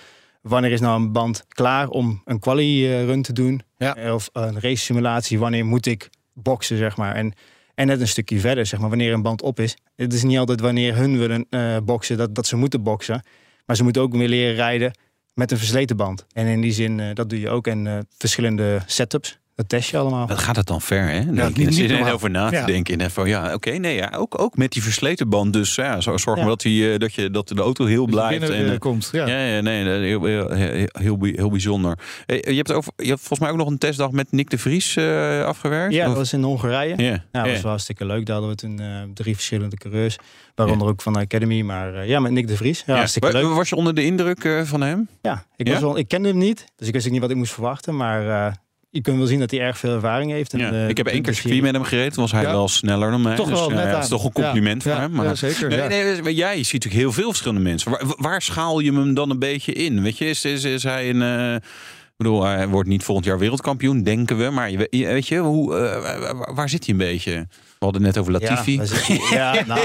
[0.42, 3.62] wanneer is nou een band klaar om een quali run te doen.
[3.78, 4.14] Ja.
[4.14, 7.16] Of een race simulatie, wanneer moet ik boksen, zeg maar.
[7.16, 7.34] En,
[7.76, 9.78] en net een stukje verder, zeg maar, wanneer een band op is.
[9.96, 13.24] Het is niet altijd wanneer hun willen uh, boksen, dat, dat ze moeten boksen.
[13.66, 14.92] Maar ze moeten ook weer leren rijden
[15.34, 16.26] met een versleten band.
[16.34, 17.68] En in die zin, uh, dat doe je ook.
[17.68, 19.40] En uh, verschillende setups.
[19.58, 20.28] Dat test je allemaal.
[20.28, 21.20] Wat gaat het dan ver, hè?
[21.20, 22.66] Ja, niet, niet er over na te ja.
[22.66, 22.98] denken.
[22.98, 25.54] En van, ja, oké, okay, nee, ja, ook, ook met die versleten band.
[25.54, 28.50] Dus ja, zorg maar dat, die, dat, je, dat de auto heel dus blijft.
[28.50, 29.28] En, uh, komt, ja.
[29.28, 31.98] Ja, ja nee, heel, heel, heel, bijzonder.
[32.26, 34.58] Hey, je, hebt over, je hebt volgens mij ook nog een testdag met Nick de
[34.58, 35.94] Vries uh, afgewerkt?
[35.94, 36.08] Ja, of?
[36.08, 36.96] dat was in Hongarije.
[36.96, 37.18] Yeah.
[37.32, 38.26] Ja, dat was wel hartstikke leuk.
[38.26, 40.18] Daar hadden we toen uh, drie verschillende coureurs.
[40.56, 41.62] Waaronder ook van de Academy.
[41.62, 42.84] Maar uh, ja, met Nick de Vries.
[42.86, 43.54] Ja, hartstikke leuk.
[43.54, 45.08] Was je onder de indruk uh, van hem?
[45.22, 46.66] Ja, ik, was wel, ik kende hem niet.
[46.76, 47.96] Dus ik wist ook niet wat ik moest verwachten.
[47.96, 48.56] Maar
[48.98, 50.54] je kunt wel zien dat hij erg veel ervaring heeft.
[50.54, 50.72] En, ja.
[50.72, 52.12] uh, ik heb één keer circuit met hem gereden.
[52.12, 52.52] Toen was hij ja.
[52.52, 53.36] wel sneller dan mij.
[53.36, 54.92] Toch dus, wel, net dat is toch een compliment ja.
[54.92, 55.12] voor hem.
[55.12, 55.70] Maar, zeker.
[55.70, 57.92] Nee, nee, nee, jij ziet natuurlijk heel veel verschillende mensen.
[57.92, 60.02] Waar, waar, schaal je hem dan een beetje in?
[60.04, 61.22] Weet je, is, is, is hij een...
[61.22, 64.50] Uh, ik bedoel, hij wordt niet volgend jaar wereldkampioen, denken we.
[64.50, 67.48] Maar je, weet je, hoe, uh, waar zit hij een beetje?
[67.80, 68.82] We hadden net over Latifi.
[69.30, 69.80] Ja, ja nou.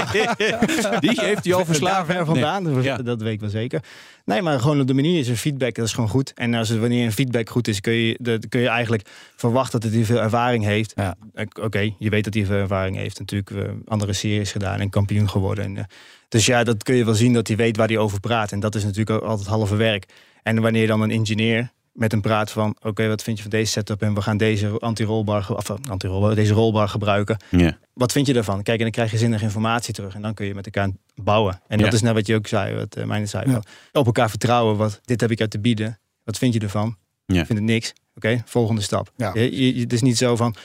[0.99, 2.05] Die heeft hij al verslagen.
[2.05, 3.03] ver vandaan, nee.
[3.03, 3.83] dat weet ik wel zeker.
[4.25, 6.33] Nee, maar gewoon op de manier is een feedback, dat is gewoon goed.
[6.33, 9.79] En als het, wanneer een feedback goed is, kun je, dat, kun je eigenlijk verwachten
[9.79, 10.93] dat hij veel ervaring heeft.
[10.95, 11.15] Ja.
[11.33, 13.19] Oké, okay, je weet dat hij veel ervaring heeft.
[13.19, 15.65] Natuurlijk uh, andere series gedaan en kampioen geworden.
[15.65, 15.83] En, uh,
[16.29, 18.51] dus ja, dat kun je wel zien dat hij weet waar hij over praat.
[18.51, 20.05] En dat is natuurlijk ook altijd halve werk.
[20.43, 22.69] En wanneer dan een ingenieur met hem praat van...
[22.69, 26.35] oké, okay, wat vind je van deze setup en we gaan deze anti-rolbar, of anti-rolbar,
[26.35, 27.37] deze rolbar gebruiken.
[27.49, 27.73] Yeah.
[27.93, 28.63] Wat vind je daarvan?
[28.63, 31.61] Kijk, en dan krijg je zinnige informatie terug en dan kun je met elkaar bouwen.
[31.67, 31.83] En Ja.
[31.83, 33.59] dat is net wat je ook zei, wat uh, mijn zei.
[33.91, 35.99] Op elkaar vertrouwen, wat, dit heb ik uit te bieden.
[36.23, 36.97] Wat vind je ervan?
[37.25, 37.39] Ja.
[37.39, 37.93] Ik vind het niks.
[38.15, 39.11] Oké, volgende stap.
[39.17, 39.31] Ja.
[39.33, 40.55] Je, je, het is niet zo van,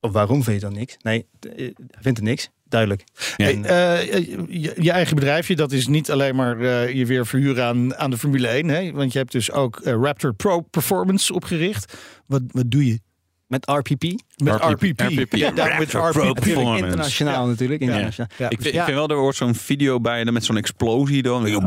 [0.00, 0.96] of waarom vind je dan niks?
[1.02, 1.26] Nee,
[1.90, 2.48] vindt het niks.
[2.68, 3.04] Duidelijk.
[3.36, 4.12] Hey, uh,
[4.48, 8.10] je, je, eigen bedrijfje, dat is niet alleen maar uh, je weer verhuren aan, aan
[8.10, 8.68] de Formule 1.
[8.68, 8.92] Hè?
[8.92, 11.98] Want je hebt dus ook uh, Raptor Pro Performance opgericht.
[12.26, 13.00] Wat, wat doe je?
[13.48, 14.02] Met RPP?
[14.36, 15.00] Met RPP.
[15.00, 15.36] RPP.
[15.36, 16.46] Ja, met RPP.
[16.46, 17.48] Internationaal Ja.
[17.48, 17.80] natuurlijk.
[17.80, 17.86] Ja.
[17.86, 18.30] Internationaal.
[18.38, 18.50] Ja.
[18.50, 18.80] Ik, vind, Ja.
[18.80, 21.46] ik vind wel, er hoort zo'n video bij met zo'n explosie dan.
[21.46, 21.58] Ja,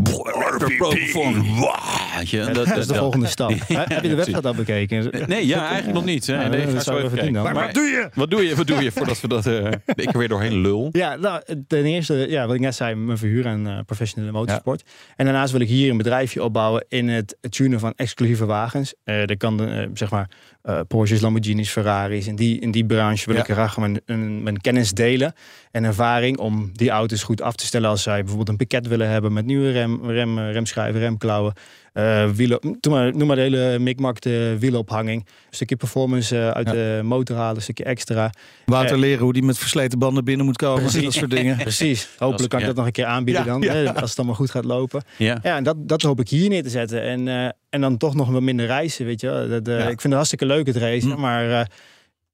[2.46, 3.00] dat, dat, is de ja.
[3.00, 3.50] volgende stap.
[3.67, 5.28] Heb je de wedstrijd al bekeken?
[5.28, 6.28] Nee, ja, eigenlijk nog niet.
[6.28, 6.41] hè.
[6.41, 7.44] Ja, Nee, dat ga zou zo even even doen dan.
[7.44, 7.60] kijken.
[7.60, 8.10] Maar wat doe je?
[8.13, 8.56] Wat doe je?
[8.56, 10.89] Wat doe je voordat we dat uh, ik er weer doorheen lul?
[10.91, 14.84] Ja, nou, ten eerste, ja, wat ik net zei, mijn verhuur aan uh, professionele motorsport.
[15.15, 18.94] En daarnaast wil ik hier een bedrijfje opbouwen in het tunen van exclusieve wagens.
[19.06, 20.30] Uh, er kan, uh, zeg maar,
[20.63, 22.28] eh, Porsches, Lamborghinis, Ferraris.
[22.28, 23.41] In die, in die branche wil Ja.
[23.41, 24.02] ik graag mijn,
[24.43, 25.33] mijn kennis delen
[25.71, 27.90] en ervaring om die auto's goed af te stellen.
[27.90, 31.54] Als zij bijvoorbeeld een pakket willen hebben met nieuwe rem, rem, remschijven, remklauwen.
[31.94, 35.19] Eh wielen, noem, maar, noem maar de hele mikmak, de wielenophanging.
[35.25, 36.73] Een stukje performance eh, uit Ja.
[36.73, 38.31] de motor halen, een stukje extra.
[38.65, 40.81] Wouter Eh, leren hoe die met versleten banden binnen moet komen.
[40.81, 41.04] Precies.
[41.04, 41.58] Dat soort dingen.
[41.67, 42.10] Precies.
[42.17, 43.62] Hopelijk kan ik dat nog een keer aanbieden Ja, dan.
[43.63, 45.04] hè, Als het allemaal goed gaat lopen.
[45.17, 45.39] Ja.
[45.44, 47.02] Ja, en dat, dat hoop ik hier neer te zetten.
[47.04, 49.50] En, eh, en dan toch nog wat minder reizen, weet je wel.
[49.50, 49.79] Dat, eh, Ja.
[49.81, 51.12] Ik vind het hartstikke leuk het racen.
[51.12, 51.19] Hm.
[51.19, 51.65] Maar eh,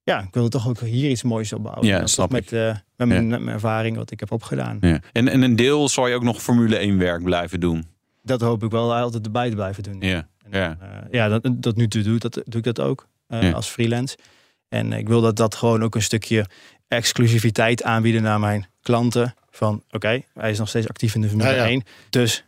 [0.03, 1.85] ja, ik wil toch ook hier iets moois opbouwen.
[1.87, 4.77] Ja, En toch snap met, met mijn, met mijn ervaring wat ik heb opgedaan.
[4.81, 4.99] Ja.
[5.11, 7.85] En, en een deel zal je ook nog Formule 1 werk blijven doen.
[8.27, 9.97] Dat hoop ik wel altijd erbij te blijven doen.
[9.99, 10.27] Ja.
[10.51, 10.77] Ja.
[10.81, 13.51] Eh, ja, dat, dat nu toe doe, dat, doe ik dat ook eh, Ja.
[13.51, 14.17] als freelance.
[14.69, 16.45] En ik wil dat dat gewoon ook een stukje
[16.87, 19.33] exclusiviteit aanbieden naar mijn klanten.
[19.49, 21.65] Van oké, hij is nog steeds actief in de Formule Ja, ja.
[21.65, 21.83] 1.
[22.09, 22.43] Dus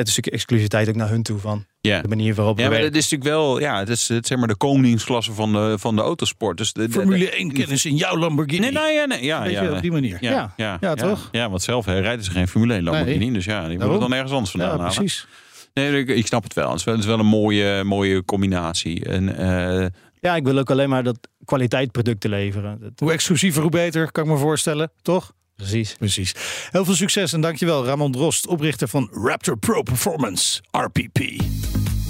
[0.00, 2.00] het is een stukje exclusiviteit ook naar hun toe van Ja.
[2.00, 4.38] de manier waarop we Ja, maar dat is natuurlijk wel, ja, het is, het zeg
[4.38, 6.56] maar de koningsklasse van de, van de autosport.
[6.56, 8.60] Dus de, de- Formule 1 kennis in jouw Lamborghini.
[8.60, 10.16] Nee, nou ja, nee, ja, ja, op die manier.
[10.20, 11.28] Ja, ja, ja, Ja, toch?
[11.32, 13.24] Ja, want zelf hè, rijden ze geen Formule 1 Lamborghini.
[13.24, 13.32] Nee.
[13.32, 14.94] Dus ja, die moeten dan ergens anders vandaan Ja, halen.
[14.94, 15.26] precies.
[15.74, 16.68] Nee, ik, ik snap het wel.
[16.70, 19.04] Het is wel, het is wel een mooie, mooie combinatie.
[19.04, 19.86] En, eh,
[20.20, 22.92] Ja, ik wil ook alleen maar dat kwaliteit producten leveren.
[22.96, 24.90] Hoe exclusiever, hoe beter, kan ik me voorstellen.
[25.02, 25.32] Toch?
[25.60, 25.94] Precies.
[25.98, 26.34] Precies.
[26.70, 31.18] Heel veel succes en dankjewel Ramon Drost, oprichter van Raptor Pro Performance, RPP.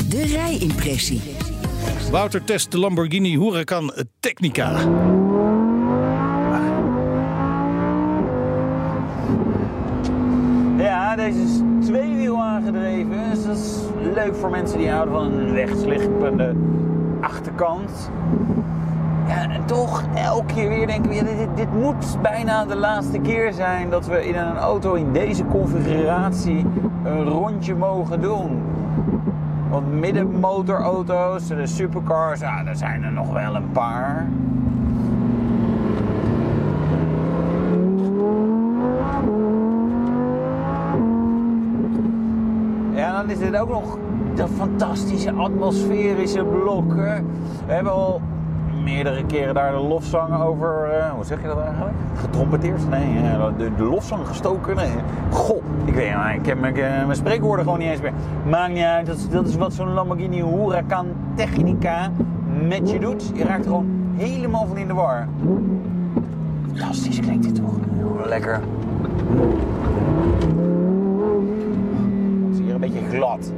[0.08, 1.20] De rijimpressie.
[2.10, 4.70] Wouter test de Lamborghini Huracan Technica.
[10.78, 13.30] Ja, deze is tweewiel aangedreven.
[13.30, 13.74] Dus dat is
[14.14, 16.54] leuk voor mensen die houden van een rechtsliggende
[17.20, 18.10] achterkant.
[19.30, 23.90] Ja, toch elke keer weer denken we, dit, dit- moet bijna de laatste keer zijn
[23.90, 26.66] dat we in een auto in deze configuratie
[27.04, 28.62] een rondje mogen doen.
[29.70, 34.26] Want middenmotorauto's, de supercars, ja, daar zijn er nog wel een paar.
[42.94, 43.98] Ja, dan is dit ook nog
[44.34, 47.26] de fantastische atmosferische blokken.
[47.66, 48.20] We hebben al
[48.90, 51.94] meerdere keren daar de lofzang over, eh, hoe zeg je dat eigenlijk?
[52.14, 52.88] Getrompeteerd?
[52.88, 54.76] Nee, eh, de, de lofzang gestoken.
[54.76, 54.90] Nee.
[55.30, 58.12] Goh, ik weet niet, ik heb mijn, eh, mijn spreekwoorden gewoon niet eens meer.
[58.48, 62.10] Maakt niet uit, dat is, dat is wat zo'n Lamborghini Huracan Technica
[62.68, 63.30] met je doet.
[63.34, 65.28] Je raakt er gewoon helemaal van in de war.
[66.66, 67.74] Fantastisch klinkt dit toch?
[67.96, 68.60] Heel lekker.
[72.44, 73.52] Het is hier een beetje glad.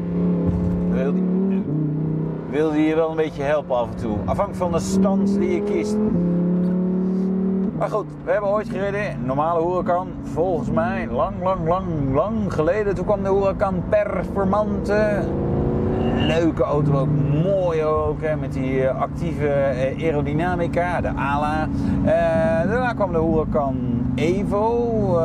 [2.53, 4.17] Wil die, wil die je wel een beetje helpen af en toe.
[4.25, 5.97] Afhankelijk van de stand die je kiest.
[7.79, 9.25] Maar goed, we hebben ooit gereden.
[9.25, 10.09] Normale Huracan.
[10.23, 12.95] Volgens mij lang, lang, lang, lang geleden.
[12.95, 15.23] Toen kwam de Huracan Performante.
[16.27, 17.09] Leuke auto ook.
[17.43, 18.23] Mooi ook.
[18.23, 21.01] Hè, met die eh, actieve eh, aerodynamica.
[21.01, 21.69] De ALA.
[22.05, 23.77] Eh, daarna kwam de Huracan
[24.15, 25.19] Evo.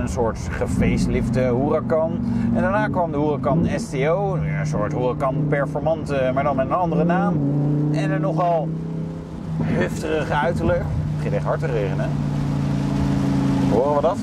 [0.00, 2.20] een soort gefacelifte Huracan.
[2.54, 4.34] En daarna kwam de Huracan STO.
[4.34, 6.30] Een soort Huracan Performante.
[6.34, 7.34] Maar dan met een andere naam.
[7.92, 8.68] En een nogal
[9.62, 10.78] hufterig uiterlijk.
[10.78, 12.10] Het begint echt hard te regenen.
[13.70, 14.18] Horen we dat?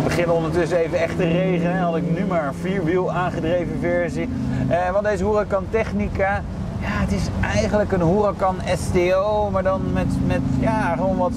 [0.00, 1.78] Het begint ondertussen even echt te regenen.
[1.78, 4.28] Had ik nu maar een vierwiel aangedreven versie.
[4.68, 6.42] Eh, want deze Huracan Technica,
[6.80, 11.32] ja, het is eigenlijk een Huracan STO, maar dan met, met ja, gewoon wat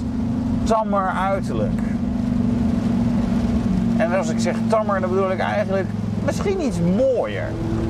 [0.64, 1.82] tammer uiterlijk.
[3.98, 5.88] En als ik zeg tammer, dan bedoel ik eigenlijk
[6.26, 7.48] misschien iets mooier.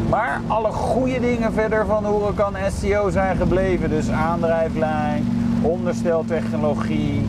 [0.09, 3.89] Maar alle goede dingen verder van de Huracan STO zijn gebleven.
[3.89, 5.27] Dus aandrijflijn,
[5.61, 7.27] ondersteltechnologie,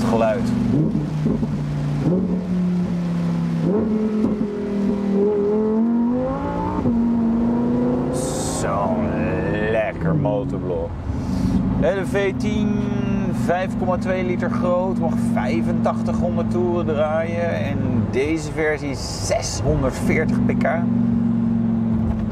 [0.00, 0.48] dat geluid.
[8.60, 9.08] Zo'n
[9.70, 10.90] lekker motorblok.
[11.80, 12.98] De V10
[13.46, 17.64] 5,2 liter groot, mag 8500 toeren draaien.
[17.64, 17.78] En
[18.10, 20.68] deze versie 640 pk.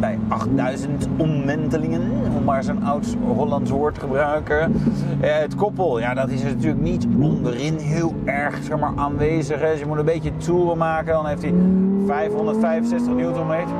[0.01, 2.03] Bij 8000 omwentelingen,
[2.37, 4.75] om maar zo'n oud Hollands woord te gebruiken.
[5.21, 9.61] Eh, het koppel, ja, dat is natuurlijk niet onderin heel erg zeg maar, aanwezig.
[9.61, 9.71] Hè.
[9.71, 11.55] Dus je moet een beetje toeren maken, dan heeft hij
[12.07, 13.75] 565 newtonmeter.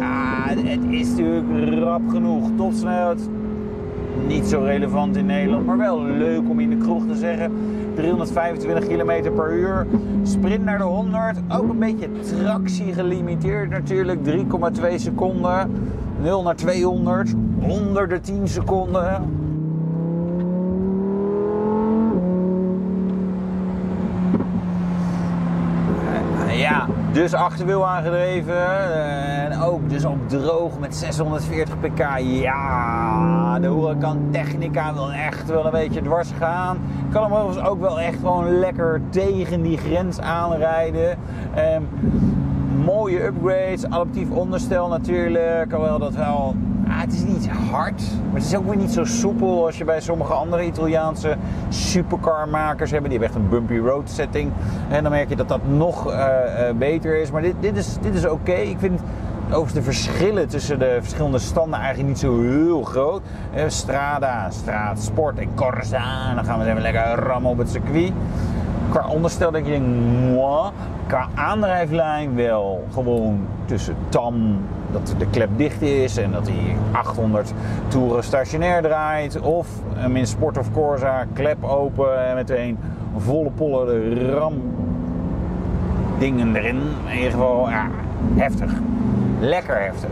[0.00, 2.48] Ah, het is natuurlijk rap genoeg.
[2.56, 3.28] Topsnelheid,
[4.26, 7.52] niet zo relevant in Nederland, maar wel leuk om in de kroeg te zeggen.
[8.00, 9.86] 325 km per uur.
[10.22, 11.38] Sprint naar de 100.
[11.48, 14.24] Ook een beetje tractie gelimiteerd natuurlijk.
[14.24, 15.70] 3,2 seconden.
[16.22, 17.34] 0 naar 200.
[17.60, 19.28] Onder de 10 seconden.
[26.46, 28.54] Eh, Ja, Dus achterwiel aangedreven.
[28.54, 32.18] eh, En ook dus op droog met 640 pk.
[32.18, 36.78] Ja, de Huracan Technica wil echt wel een beetje dwars gaan.
[37.12, 41.18] Kan hem overigens ook wel echt gewoon lekker tegen die grens aanrijden.
[41.54, 41.82] Ehm,
[42.84, 45.72] mooie upgrades, adaptief onderstel natuurlijk.
[45.72, 46.54] Alhoewel dat wel...
[47.00, 50.00] het is niet hard, maar het is ook weer niet zo soepel als je bij
[50.00, 51.36] sommige andere Italiaanse
[51.68, 53.10] supercarmakers hebben.
[53.10, 54.52] Die hebben echt een bumpy road setting.
[54.88, 57.30] En dan merk je dat dat nog eh, eh, beter is.
[57.30, 58.52] Maar dit, dit is, dit is oké.
[58.52, 59.00] Ik vind
[59.46, 63.22] overigens de verschillen tussen de verschillende standen eigenlijk niet zo heel groot.
[63.54, 66.34] Eh, Strada, Straat, Sport en Corsa.
[66.34, 68.12] Dan gaan we even lekker rammen op het circuit.
[68.90, 70.70] Qua onderstel denk je, moi.
[71.06, 74.58] Qua aandrijflijn wel gewoon tussen tam,
[74.92, 77.52] dat de klep dicht is en dat hij 800
[77.88, 79.40] toeren stationair draait.
[79.40, 82.78] Of een min Sport of Corsa, klep open en meteen
[83.16, 84.54] volle pollen de ram
[86.18, 86.80] dingen erin.
[87.06, 87.88] In ieder geval, ja,
[88.34, 88.72] heftig.
[89.40, 90.10] Lekker heftig.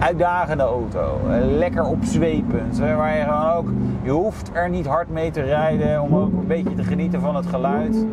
[0.00, 1.20] Uitdagende auto.
[1.28, 2.78] Eh, Lekker opzwepend.
[2.78, 3.68] Waar je gewoon ook...
[4.02, 7.36] Je hoeft er niet hard mee te rijden om ook een beetje te genieten van
[7.36, 8.06] het geluid.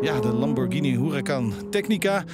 [0.00, 2.24] Ja, de Lamborghini Huracan Technica.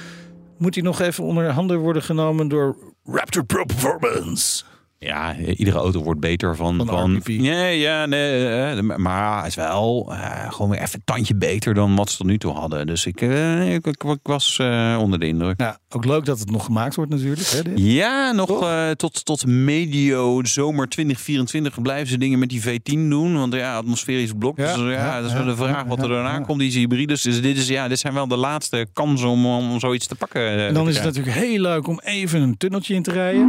[0.57, 4.63] Moet die nog even onder handen worden genomen door Raptor Pro Performance?
[4.99, 6.81] Ja, iedere auto wordt beter van.
[6.85, 11.35] van, nee, ja, nee, eh, maar hij is wel eh, gewoon weer even een tandje
[11.35, 12.87] beter dan wat ze tot nu toe hadden.
[12.87, 14.59] Dus ik, eh, ik, ik- ik was
[14.99, 15.59] onder de indruk.
[15.61, 17.47] Ja, ook leuk dat het nog gemaakt wordt natuurlijk.
[17.49, 17.73] Hè, dit?
[17.75, 23.33] Ja, nog tot, tot medio zomer 2024 blijven ze dingen met die V10 doen.
[23.37, 24.57] Want ja, atmosferisch blok.
[24.57, 26.59] Ja, dus ja, dat is wel de vraag wat er daarna komt.
[26.59, 27.21] Die hybrides.
[27.21, 30.57] Dus dit, is, ja, dit zijn wel de laatste kansen om, om zoiets te pakken.
[30.67, 33.47] En dan is het natuurlijk heel leuk om even een tunneltje in te rijden.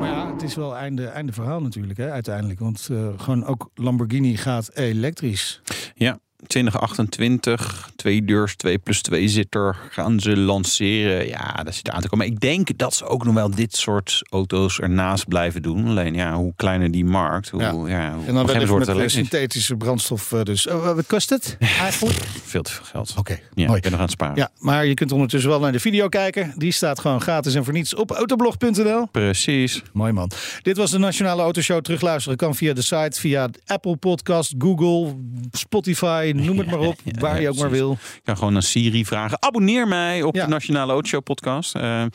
[0.00, 2.60] Maar ja, het is wel einde, einde verhaal natuurlijk hè, uiteindelijk.
[2.60, 5.60] Want eh, gewoon ook Lamborghini gaat elektrisch.
[5.94, 11.26] Ja, 2028, twee deurs, 2 plus 2 zitter gaan ze lanceren.
[11.26, 12.26] Ja, dat zit aan te komen.
[12.26, 15.86] Ik denk dat ze ook nog wel dit soort auto's ernaast blijven doen.
[15.88, 17.72] Alleen ja, hoe kleiner die markt, hoe, ja.
[17.72, 17.88] hoe
[18.26, 19.12] En dan met wordt elektrisch.
[19.12, 20.32] synthetische brandstof.
[20.32, 22.18] eh, dus oh, wat kost het eigenlijk?
[22.44, 23.14] Veel te veel geld.
[23.18, 23.76] Oké, ja, mooi.
[23.76, 24.36] ik ben nog aan het sparen.
[24.36, 26.54] Ja, maar je kunt ondertussen wel naar de video kijken.
[26.56, 29.06] Die staat gewoon gratis en voor niets op autoblog.nl.
[29.06, 29.82] Precies.
[29.92, 30.30] Mooi man.
[30.62, 31.80] Dit was de Nationale Autoshow.
[31.82, 35.14] Terugluisteren kan via de site, via Apple Podcast, Google,
[35.50, 36.96] Spotify, noem het maar op.
[37.18, 37.98] waar je ook maar wil.
[38.14, 39.42] Je kan gewoon aan Siri vragen.
[39.42, 41.74] Abonneer mij op de Nationale Autoshow podcast.
[41.74, 42.10] Eh, eh,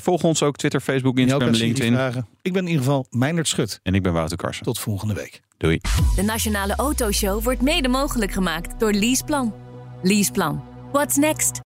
[0.00, 1.92] volg ons ook Twitter, Facebook, Instagram, LinkedIn.
[1.92, 2.26] vragen.
[2.42, 3.80] Ik ben in ieder geval Meindert Schut.
[3.82, 4.64] En ik ben Wouter Karsen.
[4.64, 5.40] Tot volgende week.
[5.56, 5.78] Doei.
[6.16, 9.54] De Nationale Autoshow wordt mede mogelijk gemaakt door Leaseplan.
[10.02, 10.62] Leaseplan.
[10.92, 11.71] What's next?